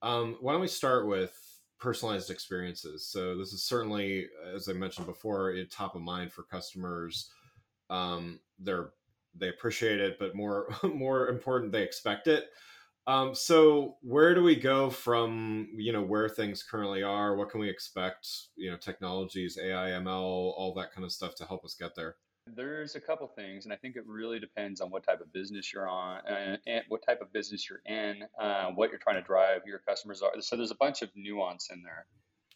Um, 0.02 0.38
why 0.40 0.52
don't 0.52 0.62
we 0.62 0.68
start 0.68 1.08
with 1.08 1.36
personalized 1.80 2.30
experiences? 2.30 3.06
So 3.08 3.36
this 3.38 3.52
is 3.52 3.64
certainly, 3.64 4.28
as 4.54 4.68
I 4.68 4.74
mentioned 4.74 5.06
before, 5.06 5.54
top 5.70 5.96
of 5.96 6.02
mind 6.02 6.32
for 6.32 6.44
customers. 6.44 7.30
Um, 7.90 8.40
they're 8.58 8.92
they 9.34 9.48
appreciate 9.50 10.00
it, 10.00 10.18
but 10.18 10.36
more 10.36 10.68
more 10.84 11.28
important, 11.28 11.72
they 11.72 11.82
expect 11.82 12.28
it. 12.28 12.50
Um, 13.06 13.34
so 13.34 13.96
where 14.02 14.34
do 14.34 14.42
we 14.42 14.54
go 14.54 14.88
from 14.88 15.68
you 15.74 15.92
know 15.92 16.02
where 16.02 16.28
things 16.28 16.62
currently 16.62 17.02
are? 17.02 17.36
What 17.36 17.50
can 17.50 17.60
we 17.60 17.68
expect? 17.68 18.28
You 18.56 18.70
know, 18.70 18.76
technologies, 18.76 19.58
AI, 19.60 19.90
ML, 19.90 20.08
all 20.08 20.72
that 20.76 20.92
kind 20.92 21.04
of 21.04 21.12
stuff 21.12 21.34
to 21.36 21.44
help 21.44 21.64
us 21.64 21.74
get 21.78 21.94
there. 21.96 22.16
There's 22.46 22.96
a 22.96 23.00
couple 23.00 23.28
things, 23.28 23.64
and 23.64 23.72
I 23.72 23.76
think 23.76 23.94
it 23.94 24.04
really 24.06 24.40
depends 24.40 24.80
on 24.80 24.90
what 24.90 25.04
type 25.04 25.20
of 25.20 25.32
business 25.32 25.72
you're 25.72 25.88
on, 25.88 26.22
and, 26.26 26.58
and 26.66 26.82
what 26.88 27.04
type 27.06 27.20
of 27.20 27.32
business 27.32 27.68
you're 27.70 27.82
in, 27.86 28.24
uh, 28.40 28.70
what 28.74 28.90
you're 28.90 28.98
trying 28.98 29.16
to 29.16 29.22
drive, 29.22 29.60
your 29.64 29.78
customers 29.78 30.22
are. 30.22 30.32
So 30.40 30.56
there's 30.56 30.72
a 30.72 30.76
bunch 30.76 31.02
of 31.02 31.10
nuance 31.14 31.70
in 31.70 31.82
there. 31.84 32.06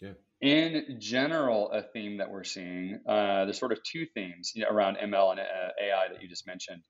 Yeah. 0.01 0.13
In 0.41 1.01
general, 1.01 1.71
a 1.71 1.83
theme 1.83 2.19
that 2.19 2.31
we're 2.31 2.45
seeing, 2.45 3.01
uh, 3.09 3.45
there's 3.45 3.59
sort 3.59 3.73
of 3.73 3.83
two 3.83 4.07
themes 4.07 4.53
you 4.55 4.63
know, 4.63 4.71
around 4.71 4.97
ML 4.97 5.31
and 5.31 5.41
uh, 5.41 5.45
AI 5.81 6.09
that 6.13 6.21
you 6.21 6.29
just 6.29 6.47
mentioned. 6.47 6.83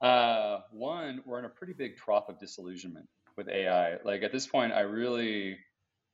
Uh, 0.00 0.60
one, 0.72 1.22
we're 1.26 1.38
in 1.38 1.44
a 1.44 1.50
pretty 1.50 1.74
big 1.74 1.96
trough 1.96 2.28
of 2.28 2.38
disillusionment 2.38 3.06
with 3.36 3.48
AI. 3.48 3.96
Like 4.04 4.22
at 4.22 4.32
this 4.32 4.46
point, 4.46 4.72
I 4.72 4.80
really, 4.80 5.58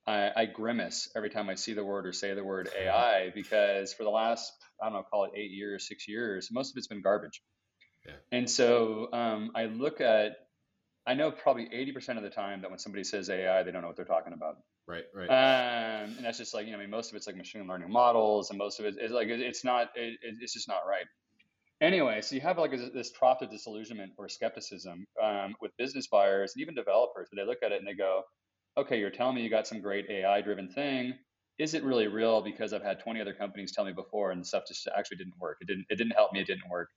I, 0.07 0.31
I, 0.35 0.47
grimace 0.47 1.09
every 1.15 1.31
time 1.31 1.49
I 1.49 1.55
see 1.55 1.73
the 1.73 1.85
word 1.85 2.07
or 2.07 2.13
say 2.13 2.35
the 2.35 2.43
word 2.43 2.69
AI 2.77 3.31
because 3.35 3.93
for 3.93 4.03
the 4.03 4.11
last, 4.11 4.53
I 4.83 4.87
don't 4.87 4.95
know, 4.95 5.03
call 5.03 5.25
it 5.25 5.33
eight 5.37 5.53
years, 5.53 5.87
six 5.87 6.09
years, 6.09 6.49
most 6.51 6.73
of 6.73 6.77
it's 6.79 6.89
been 6.89 7.01
garbage. 7.01 7.43
Yeah. 8.05 8.13
And 8.33 8.51
so 8.51 9.09
um, 9.13 9.53
I 9.55 9.67
look 9.67 10.01
at, 10.01 10.37
I 11.07 11.15
know 11.15 11.31
probably 11.31 11.67
80% 11.67 12.17
of 12.17 12.25
the 12.25 12.31
time 12.31 12.63
that 12.63 12.71
when 12.71 12.81
somebody 12.81 13.05
says 13.05 13.31
AI, 13.31 13.63
they 13.63 13.71
don't 13.71 13.83
know 13.83 13.89
what 13.89 13.97
they're 13.97 14.05
talking 14.05 14.33
about. 14.33 14.57
Right, 14.89 15.05
right. 15.15 15.29
Um, 15.29 16.15
and 16.17 16.25
that's 16.25 16.39
just 16.39 16.55
like 16.55 16.67
you 16.67 16.73
know, 16.73 16.79
I 16.79 16.81
mean, 16.81 16.91
most 16.91 17.11
of 17.11 17.17
it's 17.17 17.27
like 17.27 17.37
machine 17.37 17.67
learning 17.67 17.91
models, 17.91 18.51
and 18.51 18.59
most 18.59 18.79
of 18.79 18.87
it 18.87 18.97
is 19.01 19.11
like 19.11 19.27
it's 19.29 19.65
not, 19.65 19.91
it, 19.97 20.19
it's 20.23 20.53
just 20.53 20.69
not 20.69 20.81
right. 20.89 21.07
Anyway, 21.81 22.23
so 22.23 22.35
you 22.35 22.41
have 22.41 22.59
like 22.59 22.71
this 22.71 23.13
trough 23.13 23.43
of 23.43 23.51
disillusionment 23.51 24.13
or 24.17 24.29
skepticism 24.29 25.05
um, 25.23 25.55
with 25.61 25.77
business 25.77 26.07
buyers 26.07 26.53
and 26.55 26.63
even 26.63 26.75
developers, 26.75 27.29
where 27.31 27.45
they 27.45 27.49
look 27.49 27.63
at 27.63 27.73
it 27.73 27.79
and 27.79 27.87
they 27.87 27.95
go, 27.95 28.23
"Okay, 28.79 28.99
you're 28.99 29.11
telling 29.11 29.35
me 29.35 29.43
you 29.43 29.51
got 29.51 29.67
some 29.67 29.83
great 29.83 30.07
AI-driven 30.09 30.71
thing. 30.71 31.19
Is 31.59 31.75
it 31.75 31.85
really 31.85 32.07
real? 32.07 32.41
Because 32.43 32.73
I've 32.73 32.83
had 32.83 33.01
20 33.01 33.21
other 33.21 33.35
companies 33.35 33.73
tell 33.73 33.85
me 33.85 33.93
before, 33.93 34.31
and 34.31 34.47
stuff 34.47 34.65
just 34.67 34.89
actually 34.97 35.19
didn't 35.19 35.39
work. 35.39 35.59
It 35.61 35.67
didn't. 35.69 35.87
It 35.91 35.97
didn't 35.97 36.13
help 36.13 36.33
me. 36.33 36.41
It 36.41 36.47
didn't 36.47 36.69
work." 36.71 36.89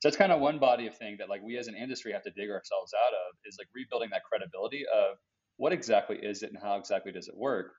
So 0.00 0.08
that's 0.08 0.16
kind 0.16 0.32
of 0.32 0.40
one 0.40 0.58
body 0.58 0.86
of 0.88 0.96
thing 0.98 1.16
that 1.18 1.28
like 1.28 1.42
we 1.42 1.56
as 1.56 1.68
an 1.68 1.76
industry 1.76 2.12
have 2.12 2.24
to 2.24 2.30
dig 2.32 2.50
ourselves 2.50 2.92
out 2.94 3.14
of 3.14 3.36
is 3.46 3.56
like 3.58 3.68
rebuilding 3.74 4.10
that 4.10 4.24
credibility 4.24 4.84
of 4.92 5.16
what 5.58 5.72
exactly 5.72 6.18
is 6.18 6.42
it 6.42 6.50
and 6.52 6.60
how 6.60 6.76
exactly 6.78 7.12
does 7.12 7.28
it 7.28 7.36
work? 7.36 7.74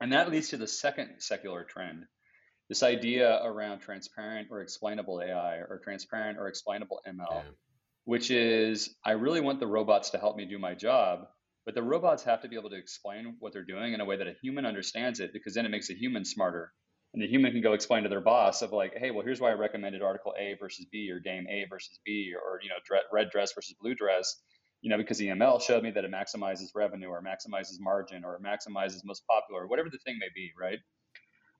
And 0.00 0.12
that 0.12 0.30
leads 0.30 0.50
to 0.50 0.56
the 0.58 0.68
second 0.68 1.20
secular 1.20 1.64
trend 1.64 2.06
this 2.72 2.82
idea 2.82 3.38
around 3.44 3.80
transparent 3.80 4.48
or 4.50 4.62
explainable 4.62 5.20
AI 5.20 5.56
or 5.56 5.78
transparent 5.84 6.38
or 6.38 6.48
explainable 6.48 7.02
ML, 7.06 7.26
yeah. 7.30 7.42
which 8.06 8.30
is 8.30 8.96
I 9.04 9.10
really 9.10 9.42
want 9.42 9.60
the 9.60 9.66
robots 9.66 10.08
to 10.10 10.18
help 10.18 10.38
me 10.38 10.46
do 10.46 10.58
my 10.58 10.72
job, 10.72 11.26
but 11.66 11.74
the 11.74 11.82
robots 11.82 12.22
have 12.22 12.40
to 12.40 12.48
be 12.48 12.56
able 12.56 12.70
to 12.70 12.78
explain 12.78 13.36
what 13.40 13.52
they're 13.52 13.62
doing 13.62 13.92
in 13.92 14.00
a 14.00 14.06
way 14.06 14.16
that 14.16 14.26
a 14.26 14.32
human 14.40 14.64
understands 14.64 15.20
it 15.20 15.34
because 15.34 15.52
then 15.52 15.66
it 15.66 15.68
makes 15.68 15.90
a 15.90 15.94
human 15.94 16.24
smarter. 16.24 16.72
And 17.12 17.22
the 17.22 17.26
human 17.26 17.52
can 17.52 17.60
go 17.60 17.74
explain 17.74 18.04
to 18.04 18.08
their 18.08 18.22
boss 18.22 18.62
of 18.62 18.72
like, 18.72 18.94
hey, 18.96 19.10
well, 19.10 19.22
here's 19.22 19.38
why 19.38 19.50
I 19.50 19.54
recommended 19.54 20.00
article 20.00 20.32
A 20.40 20.56
versus 20.58 20.86
B 20.90 21.10
or 21.10 21.20
game 21.20 21.46
A 21.50 21.66
versus 21.68 22.00
B 22.06 22.32
or, 22.34 22.58
you 22.62 22.70
know, 22.70 23.00
red 23.12 23.28
dress 23.28 23.52
versus 23.52 23.76
blue 23.82 23.94
dress 23.94 24.34
you 24.80 24.90
know, 24.90 24.96
because 24.96 25.20
EML 25.20 25.62
showed 25.62 25.84
me 25.84 25.92
that 25.92 26.04
it 26.04 26.10
maximizes 26.10 26.70
revenue 26.74 27.06
or 27.06 27.22
maximizes 27.22 27.78
margin 27.78 28.24
or 28.24 28.40
maximizes 28.40 29.04
most 29.04 29.22
popular, 29.28 29.68
whatever 29.68 29.88
the 29.88 29.98
thing 29.98 30.18
may 30.18 30.26
be, 30.34 30.50
right? 30.60 30.80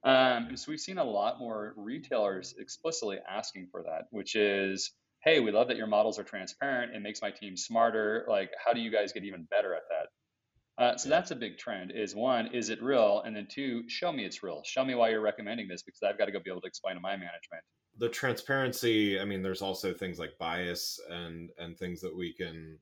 Um, 0.05 0.57
so 0.57 0.71
we've 0.71 0.81
seen 0.81 0.99
a 0.99 1.05
lot 1.05 1.39
more 1.39 1.75
retailers 1.77 2.55
explicitly 2.59 3.19
asking 3.29 3.69
for 3.71 3.83
that, 3.85 4.07
which 4.11 4.35
is, 4.35 4.93
hey, 5.23 5.41
we 5.41 5.53
love 5.53 5.69
that 5.69 5.77
your 5.77 5.87
models 5.87 6.19
are 6.19 6.25
transparent. 6.25 6.95
It 6.95 7.03
makes 7.03 7.23
my 7.23 7.31
team 7.31 7.57
smarter. 7.57 8.27
Like, 8.29 8.51
how 8.65 8.73
do 8.73 8.81
you 8.81 8.91
guys 8.91 9.13
get 9.13 9.25
even 9.25 9.47
better 9.51 9.75
at 9.75 9.83
that? 9.91 10.83
Uh, 10.83 10.97
so 10.97 11.09
that's 11.09 11.31
a 11.31 11.37
big 11.37 11.59
trend. 11.59 11.93
Is 11.95 12.15
one, 12.15 12.49
is 12.53 12.71
it 12.71 12.83
real? 12.83 13.23
And 13.25 13.37
then 13.37 13.47
two, 13.49 13.89
show 13.89 14.11
me 14.11 14.25
it's 14.25 14.43
real. 14.43 14.63
Show 14.65 14.85
me 14.85 14.95
why 14.95 15.11
you're 15.11 15.21
recommending 15.21 15.69
this 15.69 15.83
because 15.83 16.03
I've 16.03 16.19
got 16.19 16.25
to 16.25 16.33
go 16.33 16.41
be 16.41 16.51
able 16.51 16.63
to 16.63 16.67
explain 16.67 16.97
to 16.97 17.01
my 17.01 17.13
management. 17.13 17.63
The 17.99 18.09
transparency. 18.09 19.21
I 19.21 19.25
mean, 19.25 19.43
there's 19.43 19.63
also 19.63 19.93
things 19.93 20.19
like 20.19 20.31
bias 20.39 20.99
and 21.11 21.51
and 21.59 21.79
things 21.79 22.01
that 22.01 22.17
we 22.17 22.33
can 22.33 22.79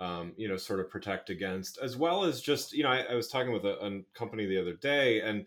um, 0.00 0.32
you 0.36 0.48
know, 0.48 0.56
sort 0.56 0.80
of 0.80 0.90
protect 0.90 1.30
against, 1.30 1.78
as 1.78 1.96
well 1.96 2.24
as 2.24 2.40
just, 2.40 2.72
you 2.72 2.82
know, 2.82 2.88
I, 2.88 3.00
I 3.02 3.14
was 3.14 3.28
talking 3.28 3.52
with 3.52 3.66
a, 3.66 3.78
a, 3.84 4.00
company 4.14 4.46
the 4.46 4.58
other 4.58 4.72
day, 4.72 5.20
and 5.20 5.44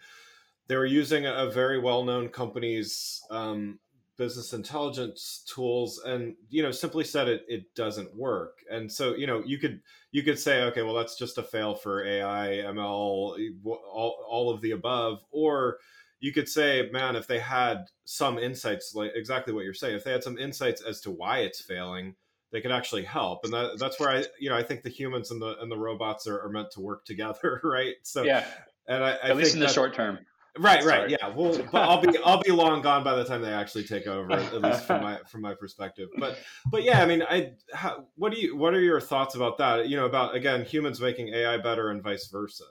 they 0.68 0.76
were 0.76 0.86
using 0.86 1.26
a, 1.26 1.50
very 1.50 1.80
well-known 1.80 2.30
company's 2.30 3.22
um, 3.30 3.80
business 4.18 4.54
intelligence 4.54 5.44
tools, 5.48 6.02
and 6.06 6.36
you 6.50 6.64
know, 6.64 6.72
simply 6.72 7.04
said 7.04 7.28
it 7.28 7.44
it 7.48 7.74
doesn't 7.76 8.16
work. 8.16 8.60
And 8.70 8.92
so, 8.92 9.16
you 9.16 9.28
know, 9.28 9.44
you 9.46 9.58
could 9.58 9.82
you 10.12 10.24
could 10.24 10.40
say, 10.40 10.64
okay, 10.64 10.82
well, 10.82 10.96
that's 10.96 11.18
just 11.18 11.38
a 11.38 11.44
fail 11.44 11.76
for 11.76 12.06
AI, 12.06 12.64
ML, 12.66 12.80
all 12.86 14.16
all 14.28 14.50
of 14.52 14.62
the 14.62 14.72
above, 14.72 15.24
or 15.32 15.78
you 16.20 16.32
could 16.32 16.48
say, 16.48 16.90
man, 16.92 17.16
if 17.16 17.28
they 17.28 17.40
had 17.40 17.86
some 18.06 18.38
insights, 18.38 18.94
like 18.96 19.12
exactly 19.16 19.54
what 19.54 19.66
you're 19.66 19.74
saying, 19.74 19.96
if 19.96 20.04
they 20.04 20.12
had 20.12 20.24
some 20.24 20.38
insights 20.38 20.82
as 20.82 21.02
to 21.02 21.12
why 21.12 21.40
it's 21.40 21.62
failing 21.62 22.16
they 22.54 22.62
could 22.62 22.72
actually 22.72 23.04
help. 23.04 23.44
And 23.44 23.52
that, 23.52 23.80
that's 23.80 24.00
where 24.00 24.10
i 24.10 24.24
you 24.40 24.50
know 24.50 24.56
i 24.56 24.64
think 24.64 24.84
the 24.84 24.90
humans 24.90 25.32
and 25.32 25.42
the 25.42 25.60
and 25.60 25.70
the 25.70 25.78
robots 25.78 26.28
are, 26.28 26.40
are 26.40 26.50
meant 26.50 26.72
to 26.72 26.80
work 26.82 27.04
together 27.04 27.60
right? 27.64 27.96
So 28.04 28.24
yeah. 28.24 28.46
and 28.88 29.04
i, 29.04 29.14
I 29.24 29.30
at 29.30 29.36
least 29.36 29.56
in 29.56 29.60
the 29.60 29.66
that, 29.66 29.74
short 29.74 29.94
term 29.94 30.20
right 30.60 30.84
right 30.84 31.10
yeah 31.10 31.28
well 31.36 31.58
but 31.72 31.82
i'll 31.82 32.02
be 32.02 32.18
i'll 32.26 32.42
be 32.42 32.52
long 32.52 32.82
gone 32.82 33.04
by 33.04 33.16
the 33.16 33.24
time 33.24 33.42
they 33.42 33.52
actually 33.52 33.84
take 33.84 34.06
over 34.06 34.32
at 34.32 34.62
least 34.62 34.86
from 34.86 35.02
my 35.02 35.18
from 35.26 35.42
my 35.42 35.54
perspective 35.54 36.10
but 36.18 36.38
but 36.70 36.84
yeah 36.84 37.02
i 37.02 37.06
mean 37.06 37.24
i 37.24 37.52
how, 37.74 38.06
what 38.16 38.32
do 38.32 38.40
you 38.40 38.56
what 38.56 38.74
are 38.74 38.82
your 38.82 39.02
thoughts 39.02 39.36
about 39.36 39.58
that 39.58 39.90
you 39.90 39.98
know 39.98 40.06
about 40.06 40.36
again 40.36 40.64
humans 40.64 41.02
making 41.02 41.30
ai 41.30 41.58
better 41.58 41.90
and 41.90 42.04
vice 42.04 42.28
versa 42.28 42.66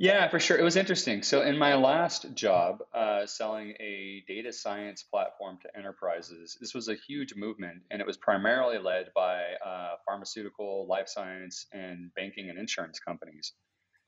yeah, 0.00 0.28
for 0.28 0.40
sure. 0.40 0.56
It 0.56 0.62
was 0.62 0.76
interesting. 0.76 1.22
So, 1.22 1.42
in 1.42 1.58
my 1.58 1.74
last 1.74 2.32
job, 2.32 2.78
uh, 2.94 3.26
selling 3.26 3.74
a 3.80 4.24
data 4.26 4.50
science 4.50 5.02
platform 5.02 5.58
to 5.60 5.76
enterprises, 5.76 6.56
this 6.58 6.72
was 6.72 6.88
a 6.88 6.94
huge 6.94 7.34
movement, 7.34 7.82
and 7.90 8.00
it 8.00 8.06
was 8.06 8.16
primarily 8.16 8.78
led 8.78 9.10
by 9.14 9.42
uh, 9.62 9.96
pharmaceutical, 10.06 10.86
life 10.88 11.06
science, 11.06 11.66
and 11.72 12.10
banking 12.14 12.48
and 12.48 12.58
insurance 12.58 12.98
companies. 12.98 13.52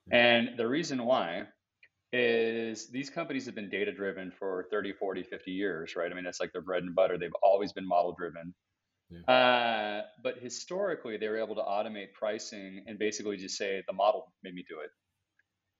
Hmm. 0.08 0.14
And 0.14 0.48
the 0.56 0.66
reason 0.66 1.04
why 1.04 1.42
is 2.12 2.90
these 2.90 3.08
companies 3.08 3.46
have 3.46 3.54
been 3.54 3.70
data 3.70 3.92
driven 3.92 4.30
for 4.30 4.66
30, 4.70 4.92
40, 4.92 5.22
50 5.22 5.50
years, 5.50 5.96
right? 5.96 6.10
I 6.10 6.14
mean, 6.14 6.26
it's 6.26 6.40
like 6.40 6.52
their 6.52 6.62
bread 6.62 6.82
and 6.82 6.94
butter. 6.94 7.16
They've 7.16 7.30
always 7.42 7.72
been 7.72 7.86
model 7.86 8.14
driven. 8.18 8.54
Yeah. 9.10 9.32
Uh, 9.32 10.02
but 10.22 10.38
historically, 10.38 11.16
they 11.16 11.28
were 11.28 11.38
able 11.38 11.54
to 11.54 11.62
automate 11.62 12.12
pricing 12.12 12.84
and 12.86 12.98
basically 12.98 13.36
just 13.36 13.56
say 13.56 13.82
the 13.86 13.92
model 13.92 14.32
made 14.42 14.54
me 14.54 14.64
do 14.68 14.80
it. 14.80 14.90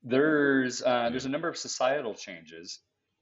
There's 0.03 0.81
uh, 0.81 0.85
yeah. 0.85 1.09
there's 1.09 1.25
a 1.25 1.29
number 1.29 1.47
of 1.47 1.57
societal 1.57 2.13
changes, 2.13 2.79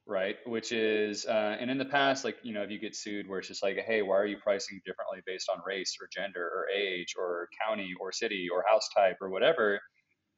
right? 0.08 0.38
Which 0.46 0.72
is 0.72 1.26
uh, 1.26 1.58
and 1.60 1.70
in 1.70 1.78
the 1.78 1.86
past, 1.86 2.26
like 2.26 2.38
you 2.44 2.54
know, 2.54 2.64
if 2.64 2.72
you 2.72 2.80
get 2.80 2.96
sued, 2.96 3.28
where 3.28 3.40
it's 3.40 3.48
just 3.48 3.62
like, 3.62 3.78
hey, 3.86 4.02
why 4.02 4.16
are 4.16 4.26
you 4.26 4.38
pricing 4.38 4.82
differently 4.86 5.20
based 5.26 5.50
on 5.54 5.62
race 5.66 5.96
or 6.02 6.08
gender 6.12 6.44
or 6.44 6.68
age 6.70 7.14
or 7.18 7.48
county 7.66 7.92
or 8.00 8.12
city 8.12 8.48
or 8.52 8.64
house 8.70 8.90
type 8.96 9.18
or 9.22 9.30
whatever? 9.30 9.80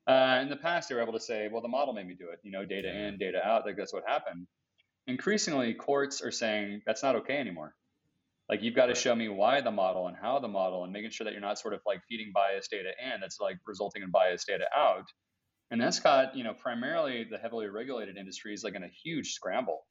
Uh, 0.06 0.40
in 0.42 0.50
the 0.50 0.58
past, 0.58 0.90
they 0.90 0.96
were 0.96 1.02
able 1.02 1.14
to 1.14 1.20
say, 1.20 1.48
well, 1.52 1.62
the 1.62 1.68
model 1.68 1.94
made 1.94 2.08
me 2.08 2.16
do 2.16 2.30
it. 2.32 2.40
You 2.44 2.52
know, 2.52 2.66
data 2.66 2.90
in, 2.90 3.18
data 3.18 3.40
out. 3.44 3.66
Like 3.66 3.78
that's 3.78 3.94
what 3.94 4.04
happened. 4.06 4.48
Increasingly, 5.08 5.74
courts 5.74 6.22
are 6.22 6.32
saying 6.32 6.82
that's 6.86 7.04
not 7.04 7.16
okay 7.18 7.38
anymore. 7.38 7.76
Like 8.50 8.62
you've 8.62 8.76
got 8.76 8.88
to 8.88 8.96
show 8.96 9.16
me 9.16 9.30
why 9.30 9.62
the 9.62 9.72
model 9.72 10.08
and 10.08 10.18
how 10.22 10.40
the 10.40 10.50
model, 10.50 10.84
and 10.84 10.92
making 10.92 11.12
sure 11.12 11.26
that 11.26 11.32
you're 11.32 11.42
not 11.42 11.58
sort 11.58 11.74
of 11.74 11.82
like 11.86 12.02
feeding 12.10 12.32
biased 12.34 12.70
data 12.70 12.90
in 13.02 13.22
that's 13.22 13.40
like 13.40 13.58
resulting 13.66 14.04
in 14.04 14.12
biased 14.12 14.48
data 14.48 14.66
out. 14.76 15.06
And 15.72 15.82
that's 15.82 16.00
got 16.00 16.36
you 16.36 16.44
know 16.44 16.54
primarily 16.54 17.26
the 17.30 17.38
heavily 17.38 17.68
regulated 17.68 18.18
industries 18.18 18.64
like 18.64 18.76
in 18.76 18.84
a 18.84 18.90
huge 19.04 19.34
scramble. 19.34 19.86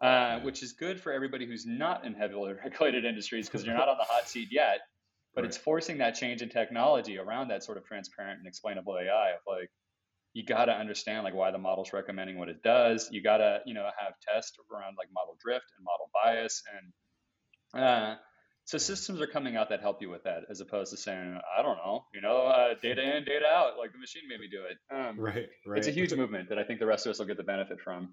Uh, 0.00 0.40
which 0.40 0.62
is 0.62 0.72
good 0.72 0.98
for 0.98 1.12
everybody 1.12 1.44
who's 1.44 1.66
not 1.66 2.06
in 2.06 2.14
heavily 2.14 2.54
regulated 2.64 3.04
industries 3.04 3.46
because 3.46 3.66
you're 3.66 3.76
not 3.76 3.86
on 3.86 3.98
the 3.98 4.04
hot 4.04 4.26
seat 4.26 4.48
yet 4.50 4.78
but 5.34 5.42
right. 5.42 5.48
it's 5.48 5.56
forcing 5.56 5.98
that 5.98 6.14
change 6.14 6.42
in 6.42 6.48
technology 6.48 7.18
around 7.18 7.48
that 7.48 7.62
sort 7.62 7.78
of 7.78 7.84
transparent 7.84 8.38
and 8.38 8.46
explainable 8.46 8.96
AI 8.98 9.30
of 9.30 9.40
like 9.46 9.70
you 10.32 10.44
got 10.44 10.66
to 10.66 10.72
understand 10.72 11.24
like 11.24 11.34
why 11.34 11.50
the 11.50 11.58
model's 11.58 11.92
recommending 11.92 12.38
what 12.38 12.48
it 12.48 12.62
does. 12.62 13.08
You 13.10 13.22
got 13.22 13.38
to 13.38 13.60
you 13.66 13.74
know 13.74 13.88
have 13.98 14.12
tests 14.28 14.56
around 14.72 14.96
like 14.98 15.08
model 15.12 15.36
drift 15.42 15.66
and 15.76 15.84
model 15.84 16.10
bias 16.14 16.62
and 16.74 17.82
uh, 17.82 18.16
so 18.64 18.78
systems 18.78 19.20
are 19.20 19.26
coming 19.26 19.56
out 19.56 19.70
that 19.70 19.80
help 19.80 20.02
you 20.02 20.10
with 20.10 20.24
that 20.24 20.42
as 20.50 20.60
opposed 20.60 20.92
to 20.92 20.96
saying 20.96 21.38
I 21.58 21.62
don't 21.62 21.76
know 21.76 22.04
you 22.14 22.20
know 22.20 22.38
uh, 22.38 22.74
data 22.80 23.16
in 23.16 23.24
data 23.24 23.46
out 23.46 23.78
like 23.78 23.92
the 23.92 23.98
machine 23.98 24.22
made 24.28 24.40
me 24.40 24.48
do 24.50 24.62
it. 24.64 24.78
Um, 24.94 25.18
right, 25.18 25.48
right. 25.66 25.78
It's 25.78 25.88
a 25.88 25.92
huge 25.92 26.12
movement 26.14 26.48
that 26.50 26.58
I 26.58 26.64
think 26.64 26.80
the 26.80 26.86
rest 26.86 27.06
of 27.06 27.10
us 27.10 27.18
will 27.18 27.26
get 27.26 27.36
the 27.36 27.44
benefit 27.44 27.80
from. 27.80 28.12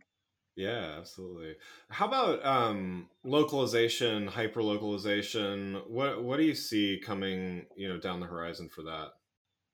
Yeah, 0.58 0.96
absolutely. 0.98 1.56
How 1.90 2.08
about 2.08 2.44
um, 2.44 3.10
localization, 3.24 4.26
hyper 4.26 4.64
localization? 4.64 5.84
What 5.88 6.24
what 6.24 6.38
do 6.38 6.44
you 6.44 6.56
see 6.56 7.00
coming, 7.02 7.68
you 7.76 7.88
know, 7.88 8.00
down 8.00 8.20
the 8.20 8.26
horizon 8.26 8.68
for 8.68 8.82
that? 8.82 9.10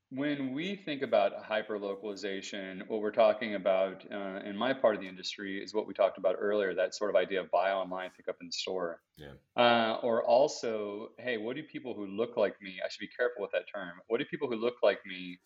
When 0.09 0.53
we 0.53 0.75
think 0.75 1.01
about 1.01 1.41
hyper 1.41 1.79
localization, 1.79 2.83
what 2.87 2.99
we're 2.99 3.11
talking 3.11 3.55
about 3.55 4.03
uh, 4.11 4.41
in 4.45 4.57
my 4.57 4.73
part 4.73 4.95
of 4.95 5.01
the 5.01 5.07
industry 5.07 5.63
is 5.63 5.73
what 5.73 5.87
we 5.87 5.93
talked 5.93 6.17
about 6.17 6.35
earlier 6.37 6.75
that 6.75 6.93
sort 6.93 7.09
of 7.09 7.15
idea 7.15 7.39
of 7.39 7.49
buy 7.49 7.71
online, 7.71 8.11
pick 8.15 8.27
up 8.27 8.35
in 8.41 8.51
store. 8.51 8.99
Yeah. 9.17 9.31
Uh, 9.55 9.99
or 10.03 10.23
also, 10.23 11.11
hey, 11.17 11.37
what 11.37 11.55
do 11.55 11.63
people 11.63 11.95
who 11.95 12.05
look 12.05 12.35
like 12.35 12.61
me, 12.61 12.75
I 12.85 12.89
should 12.89 12.99
be 12.99 13.09
careful 13.17 13.41
with 13.41 13.51
that 13.53 13.63
term, 13.73 13.93
what 14.07 14.19
do 14.19 14.25
people 14.25 14.49
who 14.49 14.57
look 14.57 14.75
like 14.83 14.99
me 15.03 15.39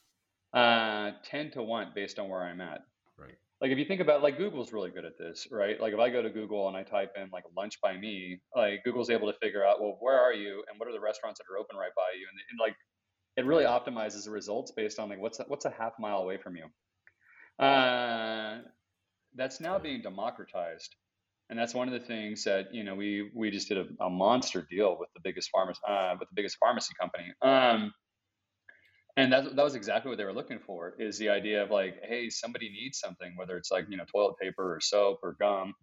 uh, 0.54 1.12
tend 1.24 1.54
to 1.54 1.64
want 1.64 1.96
based 1.96 2.20
on 2.20 2.28
where 2.28 2.42
I'm 2.42 2.60
at? 2.60 2.82
Right 3.18 3.38
like 3.62 3.72
if 3.72 3.78
you 3.78 3.86
think 3.86 4.02
about 4.02 4.22
like 4.22 4.38
Google's 4.38 4.72
really 4.72 4.92
good 4.92 5.06
at 5.06 5.18
this, 5.18 5.48
right? 5.52 5.80
Like 5.82 5.94
if 5.94 6.00
I 6.00 6.10
go 6.10 6.22
to 6.22 6.30
Google 6.30 6.68
and 6.68 6.78
I 6.78 6.84
type 6.84 7.14
in 7.16 7.30
like 7.32 7.44
lunch 7.56 7.80
by 7.82 7.98
me, 7.98 8.40
like 8.56 8.84
Google's 8.84 9.10
able 9.10 9.32
to 9.32 9.38
figure 9.40 9.66
out, 9.66 9.82
well, 9.82 9.98
where 10.00 10.20
are 10.20 10.34
you 10.34 10.64
and 10.70 10.80
what 10.80 10.88
are 10.88 10.94
the 10.94 11.00
restaurants 11.00 11.40
that 11.40 11.52
are 11.52 11.58
open 11.58 11.76
right 11.76 11.92
by 11.96 12.18
you? 12.20 12.28
And, 12.32 12.40
and 12.52 12.60
like 12.60 12.76
it 13.36 13.46
really 13.46 13.66
optimizes 13.66 14.26
the 14.26 14.32
results 14.32 14.72
based 14.72 15.00
on 15.00 15.10
like 15.10 15.20
what's 15.20 15.40
what's 15.48 15.66
a 15.66 15.72
half 15.72 15.94
mile 16.00 16.20
away 16.20 16.38
from 16.38 16.56
you. 16.56 16.66
Uh, 17.64 18.60
that's 19.36 19.60
now 19.60 19.80
being 19.80 20.02
democratized. 20.02 20.96
And 21.50 21.58
that's 21.58 21.74
one 21.74 21.88
of 21.88 21.94
the 21.94 22.06
things 22.06 22.44
that 22.44 22.74
you 22.74 22.84
know 22.84 22.94
we 22.94 23.32
we 23.34 23.50
just 23.50 23.70
did 23.70 23.78
a, 23.78 23.86
a 24.04 24.10
monster 24.10 24.68
deal 24.70 24.98
with 25.00 25.10
the 25.16 25.22
biggest 25.24 25.50
pharmacy 25.50 25.80
uh, 25.88 26.14
with 26.20 26.28
the 26.30 26.36
biggest 26.36 26.58
pharmacy 26.60 26.94
company. 27.00 27.34
Um, 27.42 27.94
and 29.18 29.34
that, 29.34 29.56
that 29.56 29.64
was 29.64 29.76
exactly 29.76 30.10
what 30.10 30.18
they 30.18 30.24
were 30.24 30.34
looking 30.34 30.60
for 30.60 30.94
is 31.00 31.18
the 31.18 31.28
idea 31.30 31.64
of 31.64 31.72
like 31.72 31.96
hey 32.04 32.30
somebody 32.30 32.70
needs 32.70 33.00
something 33.00 33.36
whether 33.36 33.58
it's 33.58 33.72
like 33.72 33.88
you 33.90 33.98
know 33.98 34.06
toilet 34.06 34.36
paper 34.40 34.76
or 34.76 34.80
soap 34.80 35.20
or 35.24 35.36
gum. 35.40 35.74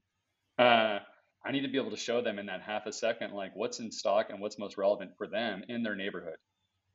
Uh, 0.56 1.00
i 1.44 1.50
need 1.50 1.62
to 1.62 1.68
be 1.68 1.76
able 1.76 1.90
to 1.90 1.96
show 1.96 2.22
them 2.22 2.38
in 2.38 2.46
that 2.46 2.62
half 2.62 2.86
a 2.86 2.92
second 2.92 3.32
like 3.32 3.50
what's 3.54 3.80
in 3.80 3.90
stock 3.90 4.30
and 4.30 4.40
what's 4.40 4.58
most 4.58 4.78
relevant 4.78 5.10
for 5.18 5.26
them 5.26 5.64
in 5.68 5.82
their 5.82 5.96
neighborhood. 5.96 6.36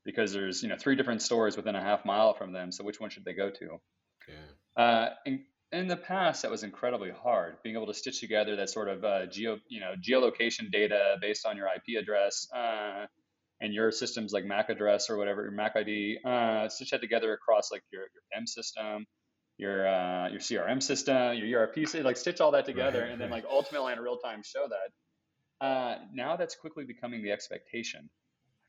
Because 0.06 0.32
there's 0.32 0.64
you 0.64 0.70
know 0.70 0.78
three 0.78 0.96
different 0.96 1.22
stores 1.22 1.58
within 1.58 1.76
a 1.76 1.82
half 1.82 2.06
mile 2.06 2.34
from 2.34 2.54
them 2.54 2.72
so 2.72 2.84
which 2.84 3.00
one 3.00 3.10
should 3.10 3.26
they 3.26 3.34
go 3.34 3.50
to? 3.52 3.78
Yeah. 4.28 4.84
uh, 4.84 5.10
in, 5.26 5.44
in 5.72 5.88
the 5.88 5.98
past 5.98 6.44
that 6.44 6.52
was 6.52 6.64
incredibly 6.64 7.12
hard 7.12 7.58
being 7.64 7.76
able 7.76 7.88
to 7.88 7.94
stitch 7.94 8.20
together 8.20 8.56
that 8.56 8.70
sort 8.70 8.88
of 8.88 9.04
uh, 9.04 9.26
geo 9.26 9.58
you 9.68 9.82
know 9.82 9.94
geolocation 10.02 10.72
data 10.72 11.18
based 11.20 11.46
on 11.46 11.58
your 11.58 11.68
ip 11.68 12.02
address. 12.02 12.48
Uh, 12.56 13.08
and 13.62 13.74
your 13.74 13.92
systems 13.92 14.32
like 14.32 14.46
MAC 14.46 14.70
address 14.70 15.10
or 15.10 15.18
whatever, 15.18 15.44
your 15.44 15.52
MAC 15.52 15.76
ID, 15.76 16.20
uh, 16.24 16.70
stitch 16.70 16.92
that 16.92 17.02
together 17.02 17.34
across 17.34 17.72
like 17.72 17.84
your, 17.92 18.02
your 18.02 18.24
PIM 18.34 18.48
system, 18.48 19.06
your 19.58 19.88
uh, 19.88 20.30
your 20.30 20.40
CRM 20.40 20.82
system, 20.82 21.38
your 21.38 21.62
ERP 21.62 21.76
system, 21.80 22.04
like 22.04 22.18
stitch 22.18 22.40
all 22.40 22.52
that 22.52 22.66
together, 22.66 23.02
right, 23.02 23.12
and 23.12 23.22
then 23.22 23.30
like 23.30 23.44
ultimately 23.50 23.94
in 23.94 24.00
real 24.00 24.18
time 24.18 24.42
show 24.44 24.68
that. 24.68 25.66
Uh, 25.66 25.98
now 26.14 26.38
that's 26.38 26.56
quickly 26.56 26.86
becoming 26.86 27.22
the 27.22 27.32
expectation, 27.32 28.10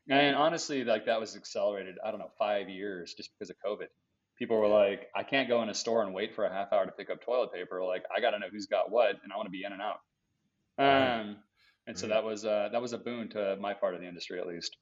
and 0.09 0.35
honestly, 0.35 0.83
like 0.83 1.07
that 1.07 1.21
was 1.21 1.37
accelerated. 1.37 1.97
I 2.05 2.11
don't 2.11 2.19
know, 2.19 2.33
five 2.39 2.69
years 2.69 3.15
just 3.15 3.31
because 3.33 3.51
of 3.51 3.57
COVID. 3.65 3.87
People 4.37 4.59
were 4.59 4.69
like, 4.69 5.09
I 5.15 5.23
can't 5.23 5.49
go 5.49 5.63
in 5.63 5.69
a 5.69 5.75
store 5.75 6.03
and 6.03 6.15
wait 6.15 6.35
for 6.35 6.45
a 6.45 6.51
half 6.53 6.73
hour 6.73 6.87
to 6.87 6.93
pick 6.93 7.11
up 7.11 7.23
toilet 7.23 7.53
paper. 7.53 7.85
Like, 7.85 8.05
I 8.15 8.23
got 8.23 8.31
to 8.31 8.39
know 8.39 8.47
who's 8.51 8.67
got 8.67 8.91
what, 8.91 9.11
and 9.23 9.31
I 9.31 9.37
want 9.37 9.47
to 9.47 9.51
be 9.51 9.65
in 9.65 9.73
and 9.73 9.83
out. 9.83 10.01
Um, 10.79 11.37
and 11.87 11.99
so 11.99 12.07
that 12.09 12.25
was 12.25 12.45
uh, 12.45 12.69
that 12.73 12.81
was 12.81 12.93
a 12.93 12.99
boon 12.99 13.29
to 13.31 13.57
my 13.61 13.75
part 13.75 13.95
of 13.95 14.01
the 14.01 14.09
industry, 14.09 14.41
at 14.41 14.47
least. 14.47 14.77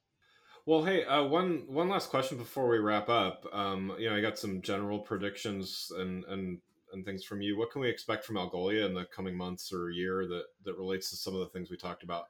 Well, 0.67 0.85
hey, 0.85 1.05
uh, 1.05 1.25
one 1.25 1.65
one 1.67 1.89
last 1.89 2.11
question 2.11 2.37
before 2.37 2.69
we 2.69 2.79
wrap 2.79 3.09
up. 3.09 3.47
Um, 3.53 3.95
you 3.99 4.11
know, 4.11 4.17
I 4.17 4.21
got 4.21 4.39
some 4.39 4.61
general 4.61 4.99
predictions 4.99 5.91
and 5.97 6.25
and 6.25 6.59
and 6.93 7.05
things 7.05 7.25
from 7.25 7.41
you. 7.41 7.57
What 7.59 7.71
can 7.71 7.81
we 7.81 7.89
expect 7.89 8.25
from 8.25 8.37
Algolia 8.37 8.87
in 8.87 8.95
the 8.95 9.07
coming 9.07 9.37
months 9.37 9.73
or 9.73 9.91
year 9.91 10.27
that 10.27 10.45
that 10.65 10.77
relates 10.77 11.11
to 11.11 11.17
some 11.17 11.35
of 11.35 11.41
the 11.41 11.49
things 11.49 11.71
we 11.71 11.77
talked 11.77 12.03
about? 12.03 12.25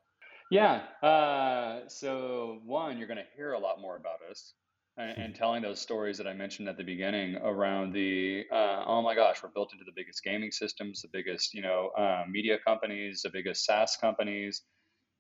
Yeah. 0.51 0.83
Uh, 1.03 1.89
so 1.89 2.61
one, 2.65 2.97
you're 2.97 3.09
going 3.09 3.19
to 3.19 3.37
hear 3.37 3.53
a 3.53 3.59
lot 3.59 3.81
more 3.81 3.97
about 3.97 4.19
us. 4.31 4.55
And, 4.99 5.17
and, 5.17 5.35
telling 5.35 5.63
those 5.63 5.81
stories 5.81 6.19
that 6.19 6.27
I 6.27 6.33
mentioned 6.33 6.69
at 6.69 6.77
the 6.77 6.83
beginning 6.83 7.37
around 7.37 7.93
the 7.93 8.45
uh, 8.51 8.83
oh 8.85 9.01
my 9.01 9.15
gosh, 9.15 9.41
we're 9.43 9.51
built 9.51 9.73
into 9.73 9.85
the 9.85 9.93
biggest 9.95 10.25
gaming 10.25 10.51
systems, 10.51 11.03
the 11.03 11.09
biggest 11.13 11.55
you 11.55 11.63
know 11.63 11.91
uh, 11.97 12.25
media 12.29 12.59
companies, 12.67 13.23
the 13.23 13.31
biggest 13.31 13.65
SaaS 13.65 13.97
companies, 14.01 14.63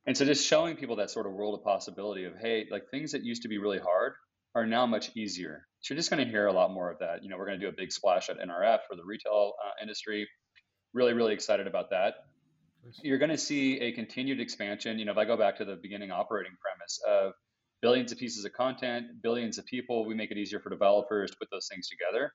and 0.04 0.16
so 0.16 0.24
just 0.24 0.44
showing 0.44 0.74
people 0.74 0.96
that 0.96 1.10
sort 1.10 1.26
of 1.26 1.32
world 1.32 1.56
of 1.56 1.64
possibility 1.64 2.24
of 2.24 2.32
hey, 2.40 2.66
like 2.70 2.90
things 2.90 3.12
that 3.12 3.24
used 3.24 3.42
to 3.42 3.48
be 3.48 3.58
really 3.58 3.78
hard 3.78 4.14
are 4.54 4.66
now 4.66 4.86
much 4.86 5.10
easier. 5.16 5.66
So 5.80 5.94
you're 5.94 5.98
just 5.98 6.10
going 6.10 6.24
to 6.24 6.30
hear 6.30 6.46
a 6.46 6.52
lot 6.52 6.72
more 6.72 6.90
of 6.90 6.98
that. 6.98 7.22
You 7.22 7.28
know, 7.28 7.36
we're 7.36 7.46
going 7.46 7.60
to 7.60 7.64
do 7.64 7.68
a 7.68 7.76
big 7.76 7.92
splash 7.92 8.28
at 8.30 8.38
NRF 8.38 8.80
for 8.88 8.96
the 8.96 9.04
retail 9.04 9.52
uh, 9.64 9.70
industry. 9.80 10.26
Really, 10.92 11.12
really 11.12 11.34
excited 11.34 11.66
about 11.66 11.90
that. 11.90 12.14
Nice. 12.84 12.98
You're 13.02 13.18
going 13.18 13.30
to 13.30 13.38
see 13.38 13.78
a 13.80 13.92
continued 13.92 14.40
expansion. 14.40 14.98
You 14.98 15.04
know, 15.04 15.12
if 15.12 15.18
I 15.18 15.24
go 15.24 15.36
back 15.36 15.58
to 15.58 15.64
the 15.64 15.76
beginning 15.76 16.10
operating 16.10 16.52
premise 16.60 17.00
of 17.06 17.34
billions 17.82 18.12
of 18.12 18.18
pieces 18.18 18.44
of 18.44 18.52
content, 18.52 19.06
billions 19.22 19.58
of 19.58 19.66
people, 19.66 20.04
we 20.06 20.14
make 20.14 20.30
it 20.30 20.38
easier 20.38 20.60
for 20.60 20.70
developers 20.70 21.30
to 21.30 21.36
put 21.38 21.48
those 21.50 21.68
things 21.70 21.88
together. 21.88 22.32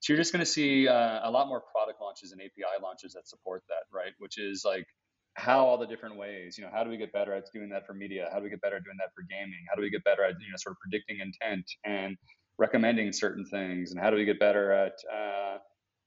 So 0.00 0.12
you're 0.12 0.20
just 0.20 0.32
going 0.32 0.44
to 0.44 0.50
see 0.50 0.86
uh, 0.86 1.20
a 1.28 1.30
lot 1.30 1.48
more 1.48 1.62
product 1.72 2.00
launches 2.00 2.32
and 2.32 2.40
API 2.40 2.82
launches 2.82 3.14
that 3.14 3.26
support 3.26 3.62
that, 3.68 3.84
right? 3.92 4.12
Which 4.18 4.38
is 4.38 4.62
like 4.64 4.86
how 5.34 5.64
all 5.66 5.78
the 5.78 5.86
different 5.86 6.16
ways, 6.16 6.56
you 6.58 6.64
know, 6.64 6.70
how 6.72 6.84
do 6.84 6.90
we 6.90 6.96
get 6.96 7.12
better 7.12 7.32
at 7.32 7.44
doing 7.52 7.68
that 7.70 7.86
for 7.86 7.94
media? 7.94 8.28
How 8.30 8.38
do 8.38 8.44
we 8.44 8.50
get 8.50 8.60
better 8.60 8.76
at 8.76 8.84
doing 8.84 8.96
that 8.98 9.10
for 9.14 9.24
gaming? 9.28 9.64
How 9.68 9.76
do 9.76 9.82
we 9.82 9.90
get 9.90 10.04
better 10.04 10.22
at, 10.22 10.34
you 10.40 10.50
know, 10.50 10.56
sort 10.56 10.72
of 10.72 10.78
predicting 10.80 11.18
intent 11.20 11.64
and 11.84 12.16
recommending 12.58 13.12
certain 13.12 13.44
things? 13.46 13.90
And 13.90 14.00
how 14.00 14.10
do 14.10 14.16
we 14.16 14.24
get 14.24 14.38
better 14.38 14.72
at 14.72 14.92
uh, 15.12 15.58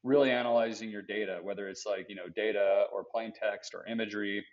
really 0.03 0.31
analyzing 0.31 0.89
your 0.89 1.01
data, 1.01 1.39
whether 1.41 1.67
it's 1.67 1.85
like, 1.85 2.05
you 2.07 2.15
know, 2.15 2.27
data 2.35 2.85
or 2.93 3.03
plain 3.11 3.33
text 3.33 3.73
or 3.73 3.85
imagery? 3.87 4.45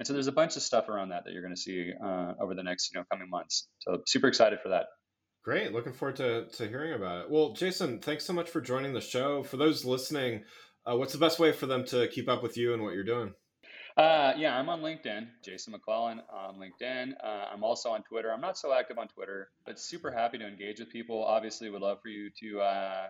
And 0.00 0.06
so 0.06 0.14
there's 0.14 0.28
a 0.28 0.32
bunch 0.32 0.56
of 0.56 0.62
stuff 0.62 0.88
around 0.88 1.10
that 1.10 1.24
that 1.24 1.34
you're 1.34 1.42
going 1.42 1.54
to 1.54 1.60
see 1.60 1.92
uh, 2.02 2.32
over 2.40 2.54
the 2.54 2.62
next, 2.62 2.90
you 2.90 2.98
know, 2.98 3.04
coming 3.12 3.28
months. 3.28 3.68
So 3.80 4.00
super 4.06 4.28
excited 4.28 4.60
for 4.62 4.70
that. 4.70 4.86
Great. 5.44 5.74
Looking 5.74 5.92
forward 5.92 6.16
to, 6.16 6.46
to 6.46 6.68
hearing 6.68 6.94
about 6.94 7.24
it. 7.24 7.30
Well, 7.30 7.52
Jason, 7.52 7.98
thanks 7.98 8.24
so 8.24 8.32
much 8.32 8.48
for 8.48 8.62
joining 8.62 8.94
the 8.94 9.02
show. 9.02 9.42
For 9.42 9.58
those 9.58 9.84
listening, 9.84 10.44
uh, 10.86 10.96
what's 10.96 11.12
the 11.12 11.18
best 11.18 11.38
way 11.38 11.52
for 11.52 11.66
them 11.66 11.84
to 11.84 12.08
keep 12.08 12.30
up 12.30 12.42
with 12.42 12.56
you 12.56 12.72
and 12.72 12.82
what 12.82 12.94
you're 12.94 13.04
doing? 13.04 13.34
Uh, 13.94 14.32
yeah, 14.38 14.56
I'm 14.56 14.70
on 14.70 14.80
LinkedIn, 14.80 15.26
Jason 15.44 15.74
McClelland 15.74 16.20
on 16.32 16.56
LinkedIn. 16.56 17.12
Uh, 17.22 17.44
I'm 17.52 17.62
also 17.62 17.90
on 17.90 18.02
Twitter. 18.02 18.32
I'm 18.32 18.40
not 18.40 18.56
so 18.56 18.72
active 18.72 18.96
on 18.96 19.06
Twitter, 19.08 19.50
but 19.66 19.78
super 19.78 20.10
happy 20.10 20.38
to 20.38 20.46
engage 20.46 20.80
with 20.80 20.88
people. 20.88 21.22
Obviously, 21.22 21.68
would 21.68 21.82
love 21.82 21.98
for 22.02 22.08
you 22.08 22.30
to 22.40 22.60
uh, 22.62 23.06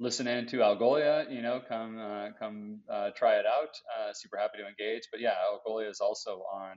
listen 0.00 0.26
in 0.26 0.46
to 0.46 0.56
Algolia. 0.56 1.30
You 1.30 1.42
know, 1.42 1.60
come 1.68 1.98
uh, 1.98 2.28
come 2.38 2.80
uh, 2.90 3.10
try 3.14 3.34
it 3.34 3.46
out. 3.46 3.76
Uh, 3.96 4.12
super 4.12 4.36
happy 4.38 4.58
to 4.58 4.66
engage. 4.66 5.02
But 5.12 5.20
yeah, 5.20 5.34
Algolia 5.52 5.88
is 5.88 6.00
also 6.00 6.42
on 6.52 6.76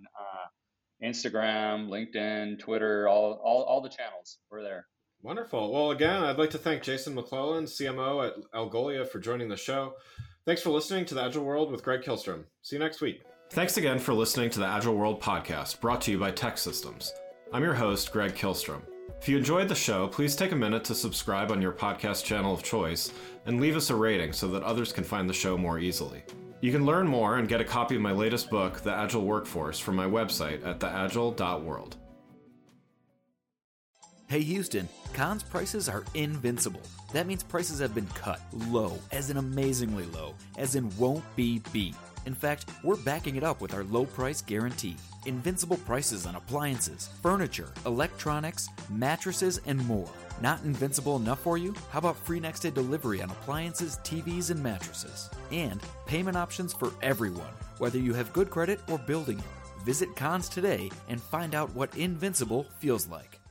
Instagram, 1.04 1.88
LinkedIn, 1.90 2.60
Twitter, 2.60 3.08
all, 3.08 3.42
all 3.44 3.64
all 3.64 3.82
the 3.82 3.90
channels. 3.90 4.38
We're 4.52 4.62
there. 4.62 4.88
Wonderful. 5.22 5.72
Well, 5.72 5.92
again, 5.92 6.22
I'd 6.22 6.38
like 6.38 6.50
to 6.50 6.58
thank 6.58 6.84
Jason 6.84 7.16
McClelland, 7.16 7.64
CMO 7.64 8.28
at 8.28 8.34
Algolia, 8.54 9.08
for 9.08 9.20
joining 9.20 9.48
the 9.48 9.56
show. 9.56 9.94
Thanks 10.46 10.62
for 10.62 10.70
listening 10.70 11.06
to 11.06 11.16
the 11.16 11.24
Agile 11.24 11.46
World 11.46 11.72
with 11.72 11.82
Greg 11.82 12.02
Kihlstrom. 12.02 12.44
See 12.62 12.76
you 12.76 12.82
next 12.82 13.00
week. 13.00 13.22
Thanks 13.50 13.78
again 13.78 14.00
for 14.00 14.14
listening 14.14 14.50
to 14.50 14.60
the 14.60 14.66
Agile 14.66 14.96
World 14.96 15.22
podcast 15.22 15.80
brought 15.80 16.02
to 16.02 16.12
you 16.12 16.18
by 16.18 16.32
TEKsystems. 16.32 17.12
I'm 17.54 17.64
your 17.64 17.76
host, 17.76 18.12
Greg 18.12 18.34
Kihlstrom. 18.34 18.82
If 19.22 19.30
you 19.30 19.38
enjoyed 19.38 19.68
the 19.68 19.76
show, 19.76 20.08
please 20.08 20.36
take 20.36 20.54
a 20.54 20.56
minute 20.56 20.84
to 20.86 20.96
subscribe 20.96 21.52
on 21.52 21.62
your 21.62 21.72
podcast 21.72 22.26
channel 22.26 22.52
of 22.52 22.64
choice 22.64 23.12
and 23.46 23.62
leave 23.62 23.76
us 23.76 23.92
a 23.92 23.96
rating 23.96 24.34
so 24.34 24.48
that 24.48 24.64
others 24.64 24.92
can 24.92 25.04
find 25.04 25.30
the 25.30 25.36
show 25.36 25.56
more 25.56 25.78
easily. 25.78 26.24
You 26.62 26.72
can 26.72 26.84
learn 26.84 27.06
more 27.06 27.38
and 27.38 27.48
get 27.48 27.62
a 27.62 27.64
copy 27.64 27.94
of 27.96 28.02
my 28.02 28.12
latest 28.12 28.50
book, 28.50 28.82
The 28.82 28.92
Agile 28.92 29.24
Workforce, 29.24 29.78
from 29.78 29.96
my 29.96 30.08
website 30.08 30.66
at 30.66 30.80
theagile.world. 30.80 31.98
Hey 34.26 34.42
Houston, 34.42 34.90
Conn's 35.14 35.44
prices 35.44 35.88
are 35.88 36.06
invincible. 36.16 36.82
That 37.12 37.28
means 37.28 37.44
prices 37.44 37.80
have 37.82 37.94
been 37.94 38.08
cut 38.16 38.42
low, 38.70 38.98
as 39.12 39.30
in 39.30 39.38
amazingly 39.38 40.06
low, 40.06 40.34
as 40.58 40.74
in 40.74 40.90
won't 40.98 41.24
be 41.36 41.62
beat. 41.72 41.94
In 42.26 42.34
fact, 42.34 42.66
we're 42.84 42.96
backing 42.98 43.36
it 43.36 43.44
up 43.44 43.62
with 43.62 43.74
our 43.74 43.84
low 43.86 44.06
price 44.06 44.42
guarantee. 44.42 44.98
Invincible 45.26 45.78
prices 45.78 46.26
on 46.26 46.36
appliances, 46.36 47.10
furniture, 47.22 47.72
electronics, 47.86 48.70
mattresses, 48.90 49.60
and 49.66 49.86
more. 49.88 50.10
Not 50.42 50.64
invincible 50.64 51.16
enough 51.18 51.40
for 51.40 51.58
you? 51.58 51.74
How 51.92 52.00
about 52.00 52.18
free 52.18 52.40
next 52.40 52.62
day 52.62 52.72
delivery 52.72 53.22
on 53.22 53.30
appliances, 53.30 54.00
TVs, 54.04 54.52
and 54.52 54.62
mattresses? 54.62 55.30
And 55.52 55.82
payment 56.06 56.38
options 56.38 56.74
for 56.74 56.92
everyone, 57.02 57.54
whether 57.78 58.00
you 58.00 58.14
have 58.14 58.34
good 58.34 58.50
credit 58.50 58.80
or 58.90 58.98
building 58.98 59.40
it. 59.40 59.46
Visit 59.86 60.16
Conn's 60.16 60.50
today 60.50 60.90
and 61.10 61.22
find 61.22 61.56
out 61.56 61.74
what 61.76 61.96
invincible 61.98 62.66
feels 62.80 63.08
like. 63.08 63.43